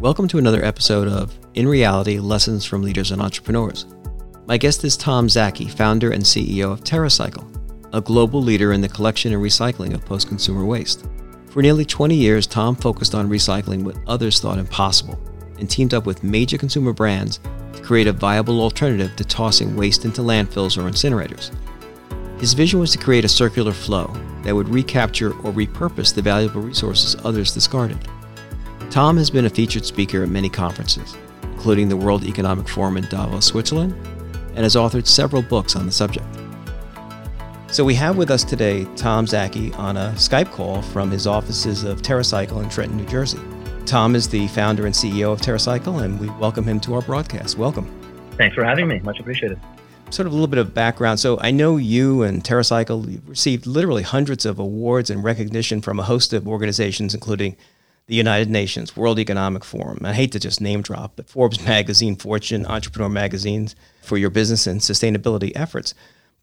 Welcome 0.00 0.26
to 0.28 0.38
another 0.38 0.62
episode 0.64 1.06
of 1.06 1.38
In 1.54 1.68
Reality 1.68 2.18
Lessons 2.18 2.64
from 2.64 2.82
Leaders 2.82 3.12
and 3.12 3.22
Entrepreneurs. 3.22 3.86
My 4.44 4.58
guest 4.58 4.84
is 4.84 4.96
Tom 4.96 5.28
Szaky, 5.28 5.70
founder 5.70 6.10
and 6.10 6.22
CEO 6.22 6.72
of 6.72 6.82
TerraCycle, 6.82 7.94
a 7.94 8.00
global 8.00 8.42
leader 8.42 8.72
in 8.72 8.80
the 8.80 8.88
collection 8.88 9.32
and 9.32 9.40
recycling 9.40 9.94
of 9.94 10.04
post 10.04 10.26
consumer 10.28 10.64
waste. 10.64 11.06
For 11.46 11.62
nearly 11.62 11.84
20 11.84 12.14
years, 12.14 12.46
Tom 12.46 12.74
focused 12.74 13.14
on 13.14 13.30
recycling 13.30 13.82
what 13.82 13.96
others 14.08 14.40
thought 14.40 14.58
impossible 14.58 15.18
and 15.58 15.70
teamed 15.70 15.94
up 15.94 16.06
with 16.06 16.24
major 16.24 16.58
consumer 16.58 16.92
brands 16.92 17.38
to 17.72 17.80
create 17.80 18.08
a 18.08 18.12
viable 18.12 18.60
alternative 18.60 19.14
to 19.16 19.24
tossing 19.24 19.76
waste 19.76 20.04
into 20.04 20.22
landfills 20.22 20.76
or 20.76 20.90
incinerators. 20.90 21.52
His 22.40 22.52
vision 22.52 22.80
was 22.80 22.90
to 22.90 22.98
create 22.98 23.24
a 23.24 23.28
circular 23.28 23.72
flow 23.72 24.12
that 24.42 24.54
would 24.54 24.68
recapture 24.68 25.30
or 25.30 25.52
repurpose 25.52 26.12
the 26.12 26.20
valuable 26.20 26.60
resources 26.60 27.16
others 27.24 27.54
discarded. 27.54 28.06
Tom 28.90 29.16
has 29.16 29.30
been 29.30 29.46
a 29.46 29.50
featured 29.50 29.84
speaker 29.84 30.22
at 30.22 30.28
many 30.28 30.48
conferences, 30.48 31.16
including 31.42 31.88
the 31.88 31.96
World 31.96 32.24
Economic 32.24 32.68
Forum 32.68 32.96
in 32.96 33.04
Davos, 33.08 33.46
Switzerland, 33.46 33.92
and 34.54 34.58
has 34.58 34.76
authored 34.76 35.06
several 35.06 35.42
books 35.42 35.74
on 35.74 35.86
the 35.86 35.92
subject. 35.92 36.26
So 37.68 37.84
we 37.84 37.94
have 37.94 38.16
with 38.16 38.30
us 38.30 38.44
today 38.44 38.84
Tom 38.94 39.26
Szaky 39.26 39.76
on 39.76 39.96
a 39.96 40.12
Skype 40.16 40.52
call 40.52 40.80
from 40.80 41.10
his 41.10 41.26
offices 41.26 41.82
of 41.82 42.02
TerraCycle 42.02 42.62
in 42.62 42.68
Trenton, 42.68 42.96
New 42.96 43.06
Jersey. 43.06 43.40
Tom 43.84 44.14
is 44.14 44.28
the 44.28 44.46
founder 44.48 44.86
and 44.86 44.94
CEO 44.94 45.32
of 45.32 45.40
TerraCycle, 45.40 46.04
and 46.04 46.20
we 46.20 46.30
welcome 46.38 46.64
him 46.64 46.78
to 46.80 46.94
our 46.94 47.02
broadcast. 47.02 47.58
Welcome. 47.58 47.90
Thanks 48.36 48.54
for 48.54 48.64
having 48.64 48.86
me. 48.86 49.00
Much 49.00 49.18
appreciated. 49.18 49.58
Sort 50.10 50.26
of 50.26 50.32
a 50.32 50.36
little 50.36 50.46
bit 50.46 50.58
of 50.58 50.72
background. 50.72 51.18
So 51.18 51.40
I 51.40 51.50
know 51.50 51.76
you 51.76 52.22
and 52.22 52.44
TerraCycle 52.44 53.20
received 53.26 53.66
literally 53.66 54.04
hundreds 54.04 54.46
of 54.46 54.60
awards 54.60 55.10
and 55.10 55.24
recognition 55.24 55.80
from 55.80 55.98
a 55.98 56.04
host 56.04 56.32
of 56.32 56.46
organizations, 56.46 57.12
including 57.12 57.56
the 58.06 58.14
United 58.14 58.50
Nations, 58.50 58.96
World 58.96 59.18
Economic 59.18 59.64
Forum. 59.64 59.98
I 60.04 60.12
hate 60.12 60.32
to 60.32 60.40
just 60.40 60.60
name 60.60 60.82
drop, 60.82 61.12
but 61.16 61.28
Forbes 61.28 61.64
magazine, 61.66 62.16
Fortune, 62.16 62.66
Entrepreneur 62.66 63.08
magazines 63.08 63.74
for 64.02 64.18
your 64.18 64.30
business 64.30 64.66
and 64.66 64.80
sustainability 64.80 65.52
efforts. 65.54 65.94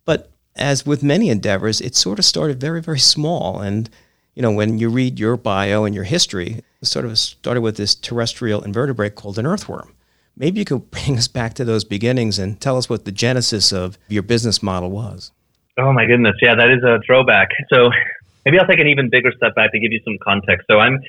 But 0.05 0.31
as 0.55 0.85
with 0.85 1.03
many 1.03 1.29
endeavors, 1.29 1.79
it 1.79 1.95
sort 1.95 2.19
of 2.19 2.25
started 2.25 2.59
very, 2.59 2.81
very 2.81 2.99
small. 2.99 3.61
And, 3.61 3.89
you 4.35 4.41
know, 4.41 4.51
when 4.51 4.79
you 4.79 4.89
read 4.89 5.19
your 5.19 5.37
bio 5.37 5.85
and 5.85 5.93
your 5.93 6.03
history, 6.03 6.63
it 6.81 6.87
sort 6.87 7.05
of 7.05 7.17
started 7.19 7.61
with 7.61 7.77
this 7.77 7.95
terrestrial 7.95 8.63
invertebrate 8.63 9.15
called 9.15 9.37
an 9.37 9.45
earthworm. 9.45 9.93
Maybe 10.35 10.59
you 10.59 10.65
could 10.65 10.89
bring 10.91 11.17
us 11.17 11.27
back 11.27 11.53
to 11.55 11.65
those 11.65 11.83
beginnings 11.83 12.39
and 12.39 12.59
tell 12.59 12.77
us 12.77 12.89
what 12.89 13.05
the 13.05 13.11
genesis 13.11 13.71
of 13.71 13.97
your 14.07 14.23
business 14.23 14.63
model 14.63 14.89
was. 14.89 15.31
Oh, 15.77 15.93
my 15.93 16.05
goodness. 16.05 16.35
Yeah, 16.41 16.55
that 16.55 16.69
is 16.69 16.83
a 16.83 16.99
throwback. 17.05 17.49
So 17.71 17.91
maybe 18.45 18.59
I'll 18.59 18.67
take 18.67 18.79
an 18.79 18.87
even 18.87 19.09
bigger 19.09 19.31
step 19.31 19.55
back 19.55 19.71
to 19.71 19.79
give 19.79 19.91
you 19.91 20.01
some 20.03 20.17
context. 20.23 20.65
So 20.69 20.79
I'm 20.79 20.99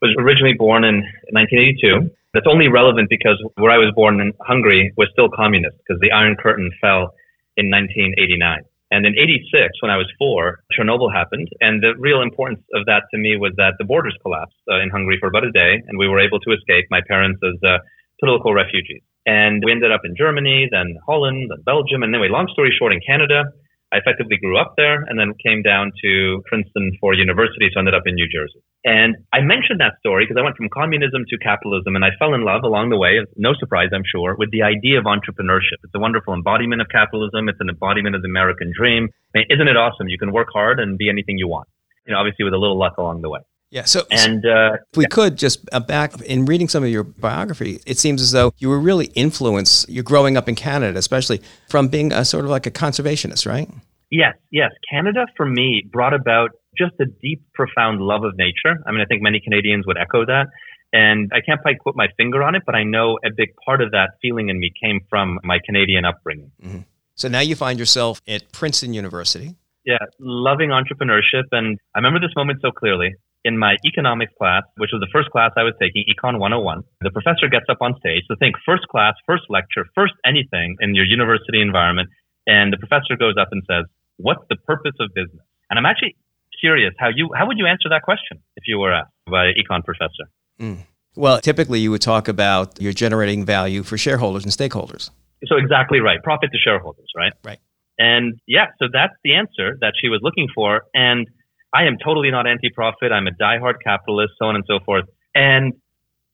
was 0.00 0.14
originally 0.18 0.54
born 0.54 0.84
in 0.84 1.02
1982. 1.32 2.10
That's 2.34 2.46
only 2.46 2.68
relevant 2.68 3.08
because 3.08 3.42
where 3.56 3.72
I 3.72 3.78
was 3.78 3.92
born 3.94 4.20
in 4.20 4.32
Hungary 4.40 4.92
was 4.96 5.08
still 5.12 5.28
communist 5.28 5.76
because 5.78 6.00
the 6.00 6.12
Iron 6.12 6.36
Curtain 6.36 6.70
fell 6.80 7.14
in 7.56 7.70
1989. 7.70 8.62
And 8.90 9.04
in 9.04 9.12
86, 9.18 9.52
when 9.80 9.90
I 9.90 9.96
was 9.96 10.08
four, 10.16 10.64
Chernobyl 10.72 11.12
happened. 11.12 11.48
And 11.60 11.82
the 11.82 11.92
real 11.98 12.22
importance 12.22 12.60
of 12.72 12.86
that 12.86 13.04
to 13.12 13.18
me 13.18 13.36
was 13.36 13.52
that 13.56 13.74
the 13.78 13.84
borders 13.84 14.16
collapsed 14.22 14.56
uh, 14.70 14.80
in 14.80 14.88
Hungary 14.88 15.18
for 15.20 15.28
about 15.28 15.44
a 15.44 15.52
day, 15.52 15.82
and 15.86 15.98
we 15.98 16.08
were 16.08 16.20
able 16.20 16.40
to 16.40 16.52
escape, 16.52 16.86
my 16.90 17.00
parents 17.06 17.40
as 17.44 17.60
uh, 17.62 17.78
political 18.20 18.54
refugees. 18.54 19.02
And 19.26 19.62
we 19.64 19.72
ended 19.72 19.92
up 19.92 20.00
in 20.04 20.16
Germany, 20.16 20.68
then 20.72 20.96
Holland, 21.04 21.50
then 21.50 21.60
Belgium, 21.66 22.02
and 22.02 22.14
anyway, 22.14 22.28
long 22.30 22.48
story 22.52 22.72
short, 22.78 22.94
in 22.94 23.00
Canada. 23.04 23.52
I 23.92 23.98
effectively 23.98 24.36
grew 24.36 24.58
up 24.58 24.74
there 24.76 25.00
and 25.08 25.18
then 25.18 25.32
came 25.40 25.62
down 25.62 25.92
to 26.04 26.42
Princeton 26.44 26.92
for 27.00 27.14
university, 27.14 27.72
so 27.72 27.78
I 27.78 27.80
ended 27.80 27.94
up 27.94 28.04
in 28.04 28.14
New 28.14 28.28
Jersey. 28.28 28.60
And 28.84 29.16
I 29.32 29.40
mentioned 29.40 29.80
that 29.80 29.96
story 29.98 30.24
because 30.24 30.36
I 30.38 30.44
went 30.44 30.56
from 30.56 30.68
communism 30.68 31.24
to 31.28 31.38
capitalism 31.38 31.96
and 31.96 32.04
I 32.04 32.12
fell 32.18 32.34
in 32.34 32.44
love 32.44 32.64
along 32.64 32.90
the 32.90 32.98
way, 32.98 33.16
no 33.36 33.54
surprise, 33.58 33.88
I'm 33.92 34.04
sure, 34.04 34.36
with 34.36 34.50
the 34.52 34.62
idea 34.62 34.98
of 34.98 35.06
entrepreneurship. 35.08 35.80
It's 35.82 35.94
a 35.96 35.98
wonderful 35.98 36.34
embodiment 36.34 36.82
of 36.82 36.88
capitalism. 36.92 37.48
It's 37.48 37.60
an 37.60 37.70
embodiment 37.70 38.14
of 38.14 38.20
the 38.20 38.28
American 38.28 38.72
dream. 38.76 39.08
I 39.34 39.38
mean, 39.38 39.46
isn't 39.48 39.68
it 39.68 39.76
awesome? 39.76 40.08
You 40.08 40.18
can 40.18 40.32
work 40.32 40.48
hard 40.52 40.80
and 40.80 40.98
be 40.98 41.08
anything 41.08 41.38
you 41.38 41.48
want, 41.48 41.68
you 42.06 42.12
know, 42.12 42.20
obviously 42.20 42.44
with 42.44 42.52
a 42.52 42.60
little 42.60 42.78
luck 42.78 42.98
along 42.98 43.22
the 43.22 43.30
way. 43.30 43.40
Yeah. 43.70 43.84
So, 43.84 44.02
and 44.10 44.44
uh, 44.46 44.78
if 44.90 44.96
we 44.96 45.04
yeah. 45.04 45.08
could 45.10 45.36
just 45.36 45.68
uh, 45.72 45.80
back 45.80 46.18
in 46.22 46.46
reading 46.46 46.68
some 46.68 46.82
of 46.82 46.88
your 46.88 47.04
biography, 47.04 47.80
it 47.86 47.98
seems 47.98 48.22
as 48.22 48.32
though 48.32 48.52
you 48.58 48.68
were 48.68 48.78
really 48.78 49.06
influenced. 49.14 49.88
You're 49.88 50.04
growing 50.04 50.36
up 50.36 50.48
in 50.48 50.54
Canada, 50.54 50.98
especially 50.98 51.42
from 51.68 51.88
being 51.88 52.12
a 52.12 52.24
sort 52.24 52.44
of 52.44 52.50
like 52.50 52.66
a 52.66 52.70
conservationist, 52.70 53.46
right? 53.46 53.68
Yes, 54.10 54.36
yes. 54.50 54.70
Canada 54.90 55.26
for 55.36 55.44
me 55.44 55.84
brought 55.90 56.14
about 56.14 56.52
just 56.76 56.94
a 57.00 57.04
deep, 57.04 57.42
profound 57.54 58.00
love 58.00 58.24
of 58.24 58.38
nature. 58.38 58.82
I 58.86 58.92
mean, 58.92 59.00
I 59.00 59.04
think 59.04 59.22
many 59.22 59.40
Canadians 59.40 59.86
would 59.86 59.98
echo 59.98 60.24
that. 60.24 60.46
And 60.92 61.30
I 61.34 61.40
can't 61.42 61.60
quite 61.60 61.76
put 61.84 61.94
my 61.94 62.06
finger 62.16 62.42
on 62.42 62.54
it, 62.54 62.62
but 62.64 62.74
I 62.74 62.84
know 62.84 63.18
a 63.22 63.28
big 63.36 63.50
part 63.66 63.82
of 63.82 63.90
that 63.90 64.12
feeling 64.22 64.48
in 64.48 64.58
me 64.58 64.72
came 64.82 65.00
from 65.10 65.38
my 65.44 65.58
Canadian 65.64 66.06
upbringing. 66.06 66.50
Mm-hmm. 66.64 66.78
So 67.14 67.28
now 67.28 67.40
you 67.40 67.56
find 67.56 67.78
yourself 67.78 68.22
at 68.26 68.50
Princeton 68.52 68.94
University. 68.94 69.56
Yeah, 69.84 69.98
loving 70.18 70.70
entrepreneurship. 70.70 71.44
And 71.52 71.78
I 71.94 71.98
remember 71.98 72.20
this 72.20 72.34
moment 72.36 72.60
so 72.62 72.70
clearly. 72.70 73.14
In 73.48 73.56
my 73.56 73.76
economics 73.86 74.32
class, 74.36 74.62
which 74.76 74.90
was 74.92 75.00
the 75.00 75.08
first 75.08 75.30
class 75.30 75.52
I 75.56 75.64
was 75.64 75.72
taking, 75.80 76.04
Econ 76.04 76.36
101, 76.38 76.84
the 77.00 77.10
professor 77.10 77.48
gets 77.48 77.64
up 77.70 77.78
on 77.80 77.96
stage. 77.98 78.24
So 78.28 78.36
think 78.38 78.56
first 78.66 78.84
class, 78.88 79.14
first 79.24 79.44
lecture, 79.48 79.88
first 79.94 80.12
anything 80.26 80.76
in 80.80 80.94
your 80.94 81.06
university 81.06 81.62
environment. 81.62 82.10
And 82.46 82.72
the 82.72 82.76
professor 82.76 83.16
goes 83.16 83.40
up 83.40 83.48
and 83.50 83.62
says, 83.64 83.86
What's 84.18 84.44
the 84.50 84.56
purpose 84.56 84.96
of 85.00 85.14
business? 85.14 85.46
And 85.70 85.78
I'm 85.78 85.86
actually 85.86 86.16
curious 86.60 86.92
how 86.98 87.08
you 87.08 87.30
how 87.34 87.46
would 87.46 87.56
you 87.56 87.66
answer 87.66 87.88
that 87.88 88.02
question 88.02 88.42
if 88.56 88.64
you 88.66 88.78
were 88.78 88.92
asked 88.92 89.12
by 89.26 89.46
an 89.46 89.54
econ 89.56 89.84
professor? 89.84 90.28
Mm. 90.60 90.84
Well, 91.16 91.40
typically 91.40 91.80
you 91.80 91.90
would 91.90 92.02
talk 92.02 92.28
about 92.28 92.80
you're 92.80 92.92
generating 92.92 93.44
value 93.44 93.82
for 93.82 93.96
shareholders 93.96 94.44
and 94.44 94.52
stakeholders. 94.52 95.10
So 95.46 95.56
exactly 95.56 96.00
right, 96.00 96.22
profit 96.22 96.50
to 96.52 96.58
shareholders, 96.58 97.10
right? 97.16 97.32
Right. 97.44 97.58
And 97.98 98.40
yeah, 98.46 98.66
so 98.78 98.86
that's 98.92 99.14
the 99.24 99.34
answer 99.34 99.76
that 99.80 99.94
she 100.00 100.08
was 100.08 100.20
looking 100.22 100.48
for. 100.54 100.82
And 100.94 101.26
I 101.72 101.84
am 101.84 101.96
totally 102.02 102.30
not 102.30 102.46
anti-profit. 102.46 103.12
I'm 103.12 103.26
a 103.26 103.32
diehard 103.32 103.74
capitalist, 103.84 104.34
so 104.38 104.46
on 104.46 104.56
and 104.56 104.64
so 104.66 104.78
forth. 104.84 105.04
And 105.34 105.74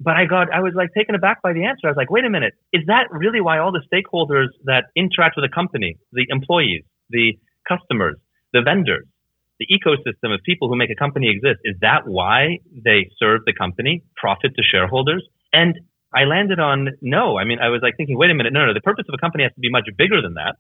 but 0.01 0.17
I 0.17 0.25
got 0.27 0.53
I 0.53 0.61
was 0.61 0.75
like 0.75 0.91
taken 0.97 1.15
aback 1.15 1.43
by 1.43 1.53
the 1.53 1.65
answer. 1.65 1.87
I 1.87 1.91
was 1.91 1.97
like, 1.97 2.11
wait 2.11 2.25
a 2.25 2.31
minute, 2.31 2.55
is 2.73 2.83
that 2.87 3.09
really 3.11 3.41
why 3.41 3.59
all 3.59 3.73
the 3.73 3.83
stakeholders 3.91 4.49
that 4.65 4.85
interact 4.97 5.37
with 5.37 5.45
a 5.45 5.55
company, 5.55 5.97
the 6.13 6.27
employees, 6.29 6.83
the 7.11 7.39
customers, 7.69 8.17
the 8.53 8.63
vendors, 8.63 9.07
the 9.59 9.67
ecosystem 9.67 10.35
of 10.35 10.41
people 10.45 10.69
who 10.69 10.77
make 10.77 10.91
a 10.91 10.95
company 10.95 11.31
exist. 11.31 11.61
Is 11.65 11.77
that 11.81 12.07
why 12.07 12.59
they 12.73 13.11
serve 13.19 13.43
the 13.47 13.53
company, 13.53 14.03
profit 14.17 14.55
to 14.57 14.63
shareholders? 14.63 15.27
And 15.53 15.79
I 16.15 16.25
landed 16.25 16.61
on 16.61 16.91
no. 17.01 17.39
I 17.39 17.45
mean, 17.45 17.59
I 17.61 17.69
was 17.69 17.81
like 17.83 17.97
thinking, 17.97 18.19
wait 18.19 18.31
a 18.31 18.35
minute, 18.35 18.53
no, 18.53 18.67
no, 18.67 18.75
the 18.75 18.81
purpose 18.81 19.07
of 19.09 19.15
a 19.15 19.19
company 19.19 19.45
has 19.45 19.53
to 19.55 19.61
be 19.61 19.71
much 19.71 19.87
bigger 19.97 20.23
than 20.23 20.35
that. 20.35 20.57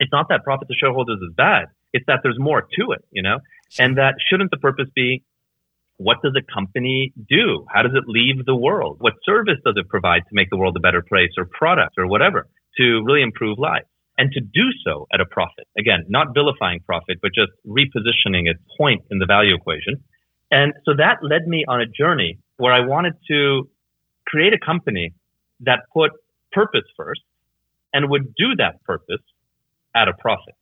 It's 0.00 0.12
not 0.12 0.28
that 0.28 0.44
profit 0.44 0.68
to 0.68 0.74
shareholders 0.74 1.18
is 1.20 1.34
bad. 1.36 1.66
It's 1.92 2.04
that 2.06 2.20
there's 2.22 2.38
more 2.38 2.62
to 2.62 2.92
it, 2.92 3.04
you 3.10 3.22
know? 3.22 3.38
And 3.78 3.98
that 3.98 4.14
shouldn't 4.28 4.50
the 4.50 4.56
purpose 4.56 4.88
be 4.94 5.22
what 5.98 6.18
does 6.22 6.32
a 6.36 6.52
company 6.52 7.12
do? 7.28 7.66
How 7.68 7.82
does 7.82 7.92
it 7.94 8.04
leave 8.06 8.46
the 8.46 8.54
world? 8.54 8.98
What 9.00 9.14
service 9.24 9.58
does 9.64 9.74
it 9.76 9.88
provide 9.88 10.20
to 10.20 10.30
make 10.32 10.48
the 10.48 10.56
world 10.56 10.76
a 10.76 10.80
better 10.80 11.02
place 11.02 11.30
or 11.36 11.44
product 11.44 11.94
or 11.98 12.06
whatever 12.06 12.46
to 12.78 13.02
really 13.04 13.22
improve 13.22 13.58
lives? 13.58 13.86
and 14.18 14.32
to 14.32 14.40
do 14.40 14.66
so 14.84 15.06
at 15.12 15.20
a 15.20 15.24
profit. 15.24 15.66
Again, 15.78 16.04
not 16.08 16.34
vilifying 16.34 16.80
profit, 16.80 17.18
but 17.22 17.30
just 17.32 17.52
repositioning 17.64 18.50
its 18.50 18.60
point 18.76 19.04
in 19.10 19.18
the 19.18 19.26
value 19.26 19.54
equation. 19.54 20.02
And 20.50 20.74
so 20.84 20.92
that 20.96 21.18
led 21.22 21.46
me 21.46 21.64
on 21.68 21.80
a 21.80 21.86
journey 21.86 22.38
where 22.56 22.72
I 22.72 22.80
wanted 22.80 23.14
to 23.28 23.68
create 24.26 24.52
a 24.52 24.58
company 24.58 25.14
that 25.60 25.80
put 25.94 26.10
purpose 26.52 26.84
first 26.96 27.20
and 27.92 28.10
would 28.10 28.34
do 28.34 28.56
that 28.58 28.82
purpose 28.84 29.22
at 29.94 30.08
a 30.08 30.12
profit. 30.18 30.54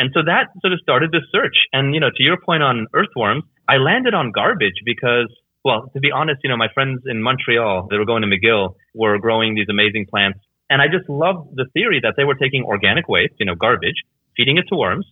And 0.00 0.10
so 0.14 0.20
that 0.24 0.48
sort 0.62 0.72
of 0.72 0.80
started 0.80 1.12
this 1.12 1.28
search. 1.30 1.68
And, 1.72 1.94
you 1.94 2.00
know, 2.00 2.08
to 2.08 2.22
your 2.22 2.38
point 2.40 2.62
on 2.62 2.86
earthworms, 2.94 3.44
I 3.68 3.76
landed 3.76 4.14
on 4.14 4.32
garbage 4.32 4.80
because, 4.84 5.28
well, 5.62 5.90
to 5.92 6.00
be 6.00 6.10
honest, 6.10 6.40
you 6.42 6.48
know, 6.48 6.56
my 6.56 6.72
friends 6.72 7.02
in 7.04 7.22
Montreal, 7.22 7.86
they 7.90 7.98
were 7.98 8.06
going 8.06 8.22
to 8.22 8.28
McGill, 8.28 8.74
were 8.94 9.18
growing 9.18 9.54
these 9.54 9.68
amazing 9.68 10.06
plants 10.10 10.40
and 10.70 10.80
I 10.80 10.86
just 10.86 11.08
loved 11.10 11.56
the 11.56 11.66
theory 11.74 12.00
that 12.04 12.14
they 12.16 12.22
were 12.22 12.36
taking 12.36 12.62
organic 12.62 13.08
waste, 13.08 13.34
you 13.38 13.44
know, 13.44 13.56
garbage, 13.56 14.06
feeding 14.36 14.56
it 14.56 14.66
to 14.68 14.76
worms, 14.76 15.04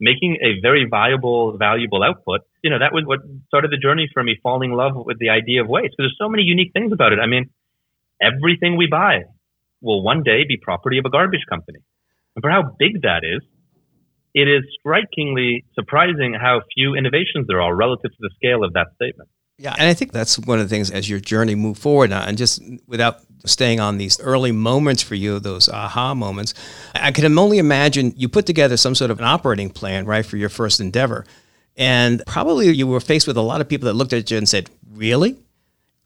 making 0.00 0.38
a 0.42 0.60
very 0.60 0.86
viable, 0.90 1.56
valuable 1.56 2.02
output. 2.02 2.40
You 2.62 2.70
know, 2.70 2.80
that 2.80 2.92
was 2.92 3.04
what 3.06 3.20
started 3.46 3.70
the 3.70 3.76
journey 3.76 4.10
for 4.12 4.24
me 4.24 4.36
falling 4.42 4.72
in 4.72 4.76
love 4.76 4.92
with 4.96 5.20
the 5.20 5.30
idea 5.30 5.62
of 5.62 5.68
waste. 5.68 5.94
Because 5.96 6.10
there's 6.10 6.18
so 6.18 6.28
many 6.28 6.42
unique 6.42 6.72
things 6.72 6.92
about 6.92 7.12
it. 7.12 7.20
I 7.20 7.26
mean, 7.26 7.48
everything 8.20 8.76
we 8.76 8.88
buy 8.90 9.22
will 9.80 10.02
one 10.02 10.24
day 10.24 10.42
be 10.48 10.56
property 10.56 10.98
of 10.98 11.04
a 11.04 11.10
garbage 11.10 11.46
company. 11.48 11.78
And 12.34 12.42
for 12.42 12.50
how 12.50 12.74
big 12.76 13.02
that 13.02 13.22
is, 13.22 13.42
it 14.34 14.48
is 14.48 14.64
strikingly 14.78 15.64
surprising 15.74 16.34
how 16.34 16.62
few 16.74 16.94
innovations 16.94 17.46
there 17.46 17.60
are 17.60 17.74
relative 17.74 18.10
to 18.10 18.16
the 18.20 18.30
scale 18.36 18.64
of 18.64 18.72
that 18.74 18.88
statement. 18.96 19.28
Yeah, 19.56 19.74
and 19.78 19.88
I 19.88 19.94
think 19.94 20.12
that's 20.12 20.38
one 20.38 20.58
of 20.58 20.64
the 20.64 20.68
things 20.68 20.90
as 20.90 21.08
your 21.08 21.20
journey 21.20 21.54
move 21.54 21.78
forward 21.78 22.10
now, 22.10 22.24
and 22.24 22.36
just 22.36 22.60
without 22.88 23.20
staying 23.46 23.78
on 23.78 23.98
these 23.98 24.18
early 24.20 24.50
moments 24.50 25.02
for 25.02 25.14
you, 25.14 25.38
those 25.38 25.68
aha 25.68 26.14
moments, 26.14 26.54
I 26.94 27.12
can 27.12 27.38
only 27.38 27.58
imagine 27.58 28.14
you 28.16 28.28
put 28.28 28.46
together 28.46 28.76
some 28.76 28.94
sort 28.94 29.10
of 29.10 29.20
an 29.20 29.24
operating 29.24 29.70
plan, 29.70 30.06
right, 30.06 30.26
for 30.26 30.36
your 30.36 30.48
first 30.48 30.80
endeavor. 30.80 31.24
And 31.76 32.22
probably 32.26 32.70
you 32.70 32.86
were 32.86 33.00
faced 33.00 33.26
with 33.26 33.36
a 33.36 33.42
lot 33.42 33.60
of 33.60 33.68
people 33.68 33.86
that 33.86 33.94
looked 33.94 34.12
at 34.12 34.30
you 34.30 34.38
and 34.38 34.48
said, 34.48 34.70
Really? 34.92 35.36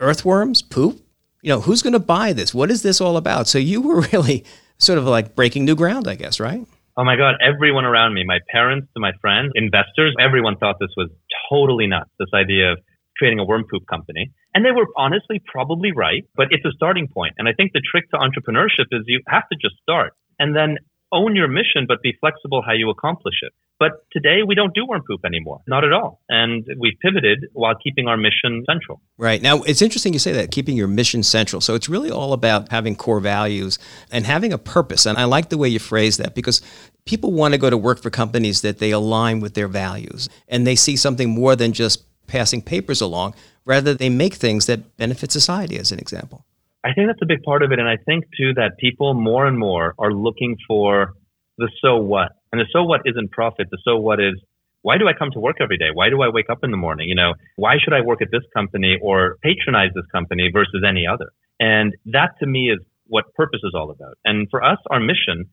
Earthworms? 0.00 0.62
Poop? 0.62 1.00
you 1.42 1.50
know, 1.50 1.60
who's 1.60 1.82
going 1.82 1.92
to 1.92 1.98
buy 1.98 2.32
this? 2.32 2.52
What 2.52 2.70
is 2.70 2.82
this 2.82 3.00
all 3.00 3.16
about? 3.16 3.48
So 3.48 3.58
you 3.58 3.80
were 3.80 4.00
really 4.12 4.44
sort 4.78 4.98
of 4.98 5.04
like 5.04 5.34
breaking 5.34 5.64
new 5.64 5.76
ground, 5.76 6.08
I 6.08 6.14
guess, 6.14 6.40
right? 6.40 6.66
Oh 6.98 7.04
my 7.04 7.14
God, 7.14 7.36
everyone 7.38 7.84
around 7.84 8.12
me, 8.12 8.24
my 8.26 8.40
parents 8.50 8.88
to 8.94 8.98
my 8.98 9.12
friends, 9.20 9.52
investors, 9.54 10.16
everyone 10.18 10.56
thought 10.56 10.78
this 10.80 10.90
was 10.96 11.08
totally 11.48 11.86
nuts, 11.86 12.10
this 12.18 12.34
idea 12.34 12.72
of 12.72 12.78
creating 13.16 13.38
a 13.38 13.44
worm 13.44 13.62
poop 13.70 13.86
company. 13.86 14.32
And 14.52 14.64
they 14.64 14.72
were 14.72 14.86
honestly 14.96 15.40
probably 15.46 15.92
right, 15.94 16.24
but 16.34 16.48
it's 16.50 16.64
a 16.64 16.72
starting 16.74 17.06
point. 17.06 17.34
And 17.38 17.46
I 17.46 17.52
think 17.52 17.70
the 17.72 17.82
trick 17.88 18.10
to 18.10 18.16
entrepreneurship 18.16 18.90
is 18.90 19.04
you 19.06 19.20
have 19.28 19.44
to 19.52 19.56
just 19.62 19.76
start 19.80 20.14
and 20.40 20.56
then 20.56 20.78
own 21.12 21.36
your 21.36 21.46
mission, 21.46 21.86
but 21.86 22.02
be 22.02 22.14
flexible 22.18 22.62
how 22.66 22.72
you 22.72 22.90
accomplish 22.90 23.36
it. 23.42 23.52
But 23.78 23.92
today 24.12 24.40
we 24.46 24.56
don't 24.56 24.74
do 24.74 24.84
worm 24.84 25.02
poop 25.06 25.20
anymore, 25.24 25.60
not 25.68 25.84
at 25.84 25.92
all. 25.92 26.20
And 26.28 26.66
we've 26.78 26.98
pivoted 27.00 27.46
while 27.52 27.74
keeping 27.82 28.08
our 28.08 28.16
mission 28.16 28.64
central. 28.68 29.00
Right. 29.16 29.40
Now, 29.40 29.62
it's 29.62 29.80
interesting 29.80 30.12
you 30.12 30.18
say 30.18 30.32
that, 30.32 30.50
keeping 30.50 30.76
your 30.76 30.88
mission 30.88 31.22
central. 31.22 31.60
So 31.60 31.74
it's 31.74 31.88
really 31.88 32.10
all 32.10 32.32
about 32.32 32.70
having 32.70 32.96
core 32.96 33.20
values 33.20 33.78
and 34.10 34.26
having 34.26 34.52
a 34.52 34.58
purpose. 34.58 35.06
And 35.06 35.16
I 35.16 35.24
like 35.24 35.48
the 35.48 35.58
way 35.58 35.68
you 35.68 35.78
phrase 35.78 36.16
that 36.16 36.34
because 36.34 36.60
people 37.08 37.32
want 37.32 37.55
to 37.55 37.58
go 37.58 37.70
to 37.70 37.76
work 37.76 37.99
for 37.99 38.10
companies 38.10 38.60
that 38.60 38.78
they 38.78 38.90
align 38.90 39.40
with 39.40 39.55
their 39.55 39.66
values 39.66 40.28
and 40.46 40.66
they 40.66 40.76
see 40.76 40.94
something 40.94 41.31
more 41.31 41.56
than 41.56 41.72
just 41.72 42.05
passing 42.26 42.60
papers 42.60 43.00
along. 43.00 43.34
Rather, 43.64 43.94
they 43.94 44.10
make 44.10 44.34
things 44.34 44.66
that 44.66 44.96
benefit 44.99 45.32
society, 45.32 45.78
as 45.78 45.90
an 45.90 45.99
example. 45.99 46.44
I 46.84 46.93
think 46.93 47.08
that's 47.08 47.22
a 47.22 47.26
big 47.26 47.43
part 47.43 47.62
of 47.62 47.72
it. 47.72 47.78
And 47.78 47.88
I 47.88 47.96
think, 47.96 48.25
too, 48.37 48.52
that 48.55 48.76
people 48.78 49.14
more 49.14 49.46
and 49.46 49.58
more 49.58 49.94
are 49.99 50.12
looking 50.12 50.56
for 50.69 51.14
the 51.56 51.70
so 51.82 51.96
what. 51.96 52.32
And 52.52 52.60
the 52.60 52.66
so 52.72 52.84
what 52.84 53.00
isn't 53.06 53.32
profit. 53.32 53.69
The 53.70 53.78
so 53.84 53.96
what 53.96 54.20
is 54.20 54.34
why 54.82 54.96
do 54.96 55.08
I 55.08 55.12
come 55.12 55.31
to 55.32 55.40
work 55.40 55.56
every 55.61 55.76
day? 55.76 55.88
Why 55.93 56.08
do 56.08 56.22
I 56.22 56.28
wake 56.28 56.50
up 56.50 56.61
in 56.62 56.70
the 56.70 56.76
morning? 56.76 57.08
You 57.08 57.14
know, 57.14 57.34
why 57.56 57.76
should 57.82 57.94
I 57.94 58.00
work 58.00 58.22
at 58.22 58.28
this 58.31 58.44
company 58.54 58.96
or 59.02 59.37
patronize 59.43 59.90
this 59.94 60.06
company 60.12 60.50
versus 60.52 60.84
any 60.87 61.04
other? 61.06 61.31
And 61.58 61.94
that 62.06 62.31
to 62.40 62.46
me 62.46 62.70
is 62.70 62.78
what 63.06 63.34
purpose 63.34 63.61
is 63.64 63.72
all 63.75 63.90
about. 63.90 64.16
And 64.25 64.49
for 64.50 64.62
us, 64.62 64.78
our 64.90 65.00
mission, 65.00 65.46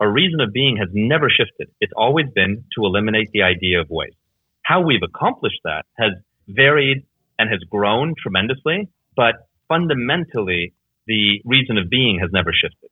our 0.00 0.10
reason 0.10 0.40
of 0.40 0.52
being 0.52 0.78
has 0.78 0.88
never 0.92 1.28
shifted. 1.28 1.68
It's 1.80 1.92
always 1.96 2.26
been 2.34 2.64
to 2.76 2.84
eliminate 2.84 3.28
the 3.32 3.42
idea 3.42 3.80
of 3.80 3.88
waste. 3.90 4.16
How 4.62 4.80
we've 4.80 5.02
accomplished 5.02 5.60
that 5.64 5.84
has 5.98 6.12
varied 6.48 7.04
and 7.38 7.50
has 7.50 7.60
grown 7.70 8.14
tremendously, 8.20 8.88
but 9.14 9.34
fundamentally, 9.68 10.72
the 11.06 11.40
reason 11.44 11.78
of 11.78 11.90
being 11.90 12.18
has 12.20 12.30
never 12.32 12.52
shifted. 12.52 12.90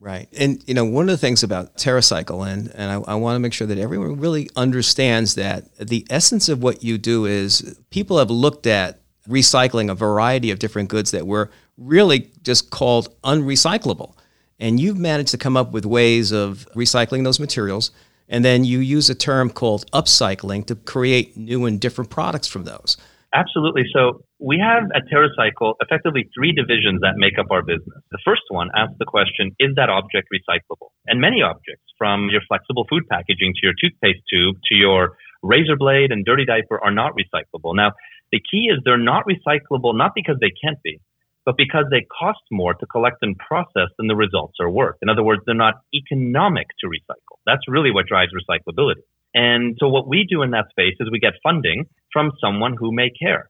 Right. 0.00 0.28
And, 0.38 0.62
you 0.66 0.74
know, 0.74 0.84
one 0.84 1.04
of 1.04 1.10
the 1.10 1.18
things 1.18 1.42
about 1.42 1.76
TerraCycle, 1.76 2.46
and, 2.50 2.70
and 2.74 2.90
I, 2.90 3.12
I 3.12 3.14
want 3.16 3.34
to 3.34 3.40
make 3.40 3.52
sure 3.52 3.66
that 3.66 3.78
everyone 3.78 4.20
really 4.20 4.48
understands 4.54 5.34
that 5.34 5.76
the 5.76 6.06
essence 6.08 6.48
of 6.48 6.62
what 6.62 6.84
you 6.84 6.98
do 6.98 7.24
is 7.24 7.78
people 7.90 8.18
have 8.18 8.30
looked 8.30 8.66
at 8.66 9.00
recycling 9.28 9.90
a 9.90 9.94
variety 9.94 10.50
of 10.50 10.60
different 10.60 10.88
goods 10.88 11.10
that 11.10 11.26
were 11.26 11.50
really 11.76 12.30
just 12.42 12.70
called 12.70 13.14
unrecyclable. 13.22 14.14
And 14.58 14.80
you've 14.80 14.98
managed 14.98 15.30
to 15.30 15.38
come 15.38 15.56
up 15.56 15.72
with 15.72 15.86
ways 15.86 16.32
of 16.32 16.68
recycling 16.74 17.24
those 17.24 17.38
materials. 17.38 17.90
And 18.28 18.44
then 18.44 18.64
you 18.64 18.80
use 18.80 19.08
a 19.08 19.14
term 19.14 19.50
called 19.50 19.90
upcycling 19.92 20.66
to 20.66 20.74
create 20.74 21.36
new 21.36 21.64
and 21.64 21.80
different 21.80 22.10
products 22.10 22.48
from 22.48 22.64
those. 22.64 22.96
Absolutely. 23.34 23.84
So 23.92 24.22
we 24.38 24.58
have 24.58 24.84
at 24.94 25.02
TerraCycle 25.12 25.74
effectively 25.80 26.28
three 26.34 26.52
divisions 26.52 27.00
that 27.02 27.16
make 27.16 27.38
up 27.38 27.50
our 27.50 27.62
business. 27.62 28.00
The 28.10 28.18
first 28.24 28.42
one 28.48 28.70
asks 28.74 28.94
the 28.98 29.04
question, 29.04 29.54
is 29.58 29.74
that 29.76 29.90
object 29.90 30.28
recyclable? 30.32 30.88
And 31.06 31.20
many 31.20 31.42
objects, 31.42 31.84
from 31.98 32.28
your 32.30 32.40
flexible 32.48 32.86
food 32.88 33.04
packaging 33.10 33.52
to 33.54 33.60
your 33.62 33.74
toothpaste 33.80 34.24
tube 34.32 34.56
to 34.70 34.74
your 34.74 35.16
razor 35.42 35.76
blade 35.76 36.10
and 36.10 36.24
dirty 36.24 36.44
diaper 36.44 36.82
are 36.82 36.90
not 36.90 37.12
recyclable. 37.12 37.76
Now, 37.76 37.92
the 38.32 38.40
key 38.40 38.68
is 38.72 38.80
they're 38.84 38.96
not 38.96 39.24
recyclable 39.26 39.96
not 39.96 40.12
because 40.14 40.36
they 40.40 40.52
can't 40.62 40.80
be, 40.82 41.00
but 41.48 41.56
because 41.56 41.86
they 41.90 42.04
cost 42.12 42.44
more 42.50 42.74
to 42.74 42.84
collect 42.84 43.16
and 43.22 43.34
process 43.38 43.88
than 43.96 44.06
the 44.06 44.14
results 44.14 44.52
are 44.60 44.68
worth. 44.68 44.96
In 45.00 45.08
other 45.08 45.24
words, 45.24 45.40
they're 45.46 45.54
not 45.54 45.80
economic 45.94 46.66
to 46.80 46.86
recycle. 46.86 47.40
That's 47.46 47.62
really 47.66 47.90
what 47.90 48.04
drives 48.04 48.32
recyclability. 48.36 49.00
And 49.32 49.74
so 49.80 49.88
what 49.88 50.06
we 50.06 50.26
do 50.28 50.42
in 50.42 50.50
that 50.50 50.66
space 50.68 50.96
is 51.00 51.08
we 51.10 51.18
get 51.18 51.32
funding 51.42 51.86
from 52.12 52.32
someone 52.38 52.76
who 52.78 52.92
may 52.92 53.08
care. 53.08 53.48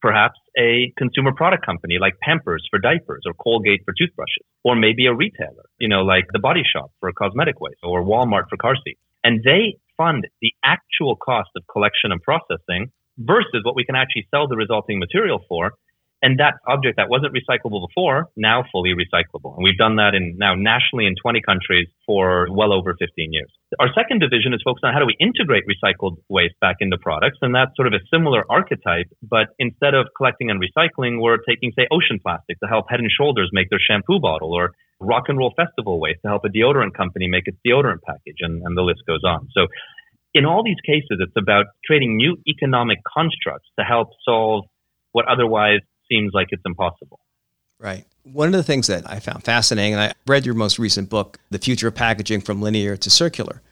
Perhaps 0.00 0.38
a 0.56 0.92
consumer 0.96 1.32
product 1.36 1.66
company 1.66 1.96
like 2.00 2.14
Pampers 2.22 2.64
for 2.70 2.78
diapers 2.78 3.22
or 3.26 3.34
Colgate 3.34 3.80
for 3.84 3.94
toothbrushes, 3.98 4.46
or 4.62 4.76
maybe 4.76 5.06
a 5.06 5.12
retailer, 5.12 5.66
you 5.80 5.88
know, 5.88 6.02
like 6.02 6.26
the 6.32 6.38
Body 6.38 6.62
Shop 6.62 6.92
for 7.00 7.10
cosmetic 7.12 7.60
waste 7.60 7.80
or 7.82 8.04
Walmart 8.04 8.44
for 8.48 8.58
car 8.58 8.76
seats. 8.84 9.00
And 9.24 9.42
they 9.42 9.74
fund 9.96 10.28
the 10.40 10.52
actual 10.62 11.16
cost 11.16 11.50
of 11.56 11.64
collection 11.66 12.12
and 12.12 12.22
processing 12.22 12.92
versus 13.18 13.64
what 13.64 13.74
we 13.74 13.84
can 13.84 13.96
actually 13.96 14.28
sell 14.30 14.46
the 14.46 14.56
resulting 14.56 15.00
material 15.00 15.40
for 15.48 15.72
and 16.22 16.38
that 16.38 16.60
object 16.68 16.96
that 16.96 17.08
wasn't 17.08 17.32
recyclable 17.32 17.86
before 17.86 18.28
now 18.36 18.64
fully 18.70 18.92
recyclable. 18.92 19.56
And 19.56 19.64
we've 19.64 19.78
done 19.78 19.96
that 19.96 20.14
in 20.14 20.36
now 20.36 20.54
nationally 20.54 21.06
in 21.06 21.14
20 21.20 21.40
countries 21.40 21.88
for 22.06 22.46
well 22.50 22.72
over 22.72 22.94
15 22.98 23.32
years. 23.32 23.50
Our 23.78 23.88
second 23.94 24.20
division 24.20 24.52
is 24.52 24.60
focused 24.64 24.84
on 24.84 24.92
how 24.92 25.00
do 25.00 25.06
we 25.06 25.16
integrate 25.18 25.64
recycled 25.64 26.16
waste 26.28 26.58
back 26.60 26.76
into 26.80 26.98
products. 26.98 27.38
And 27.40 27.54
that's 27.54 27.72
sort 27.76 27.88
of 27.88 27.94
a 27.94 28.02
similar 28.12 28.44
archetype, 28.50 29.08
but 29.22 29.56
instead 29.58 29.94
of 29.94 30.06
collecting 30.16 30.50
and 30.50 30.60
recycling, 30.60 31.20
we're 31.20 31.38
taking, 31.48 31.72
say, 31.76 31.88
ocean 31.90 32.20
plastic 32.20 32.60
to 32.60 32.68
help 32.68 32.86
Head 32.88 33.00
and 33.00 33.10
Shoulders 33.10 33.50
make 33.52 33.70
their 33.70 33.80
shampoo 33.80 34.20
bottle 34.20 34.52
or 34.52 34.72
rock 35.00 35.24
and 35.28 35.38
roll 35.38 35.54
festival 35.56 35.98
waste 35.98 36.20
to 36.22 36.28
help 36.28 36.44
a 36.44 36.52
deodorant 36.52 36.92
company 36.94 37.28
make 37.28 37.44
its 37.46 37.56
deodorant 37.66 38.04
package. 38.04 38.40
And, 38.40 38.60
and 38.64 38.76
the 38.76 38.82
list 38.82 39.00
goes 39.06 39.24
on. 39.24 39.48
So 39.56 39.66
in 40.34 40.44
all 40.44 40.62
these 40.62 40.80
cases, 40.84 41.18
it's 41.18 41.36
about 41.36 41.66
creating 41.86 42.16
new 42.16 42.36
economic 42.46 42.98
constructs 43.08 43.68
to 43.78 43.84
help 43.84 44.08
solve 44.24 44.64
what 45.12 45.26
otherwise 45.26 45.80
seems 46.10 46.32
like 46.34 46.48
it's 46.50 46.62
impossible. 46.64 47.20
Right. 47.78 48.04
One 48.24 48.48
of 48.48 48.52
the 48.52 48.62
things 48.62 48.88
that 48.88 49.10
I 49.10 49.20
found 49.20 49.44
fascinating, 49.44 49.94
and 49.94 50.02
I 50.02 50.12
read 50.26 50.44
your 50.44 50.54
most 50.54 50.78
recent 50.78 51.08
book, 51.08 51.38
The 51.50 51.58
Future 51.58 51.88
of 51.88 51.94
Packaging 51.94 52.42
from 52.42 52.60
Linear 52.60 52.96
to 52.98 53.10
Circular. 53.10 53.62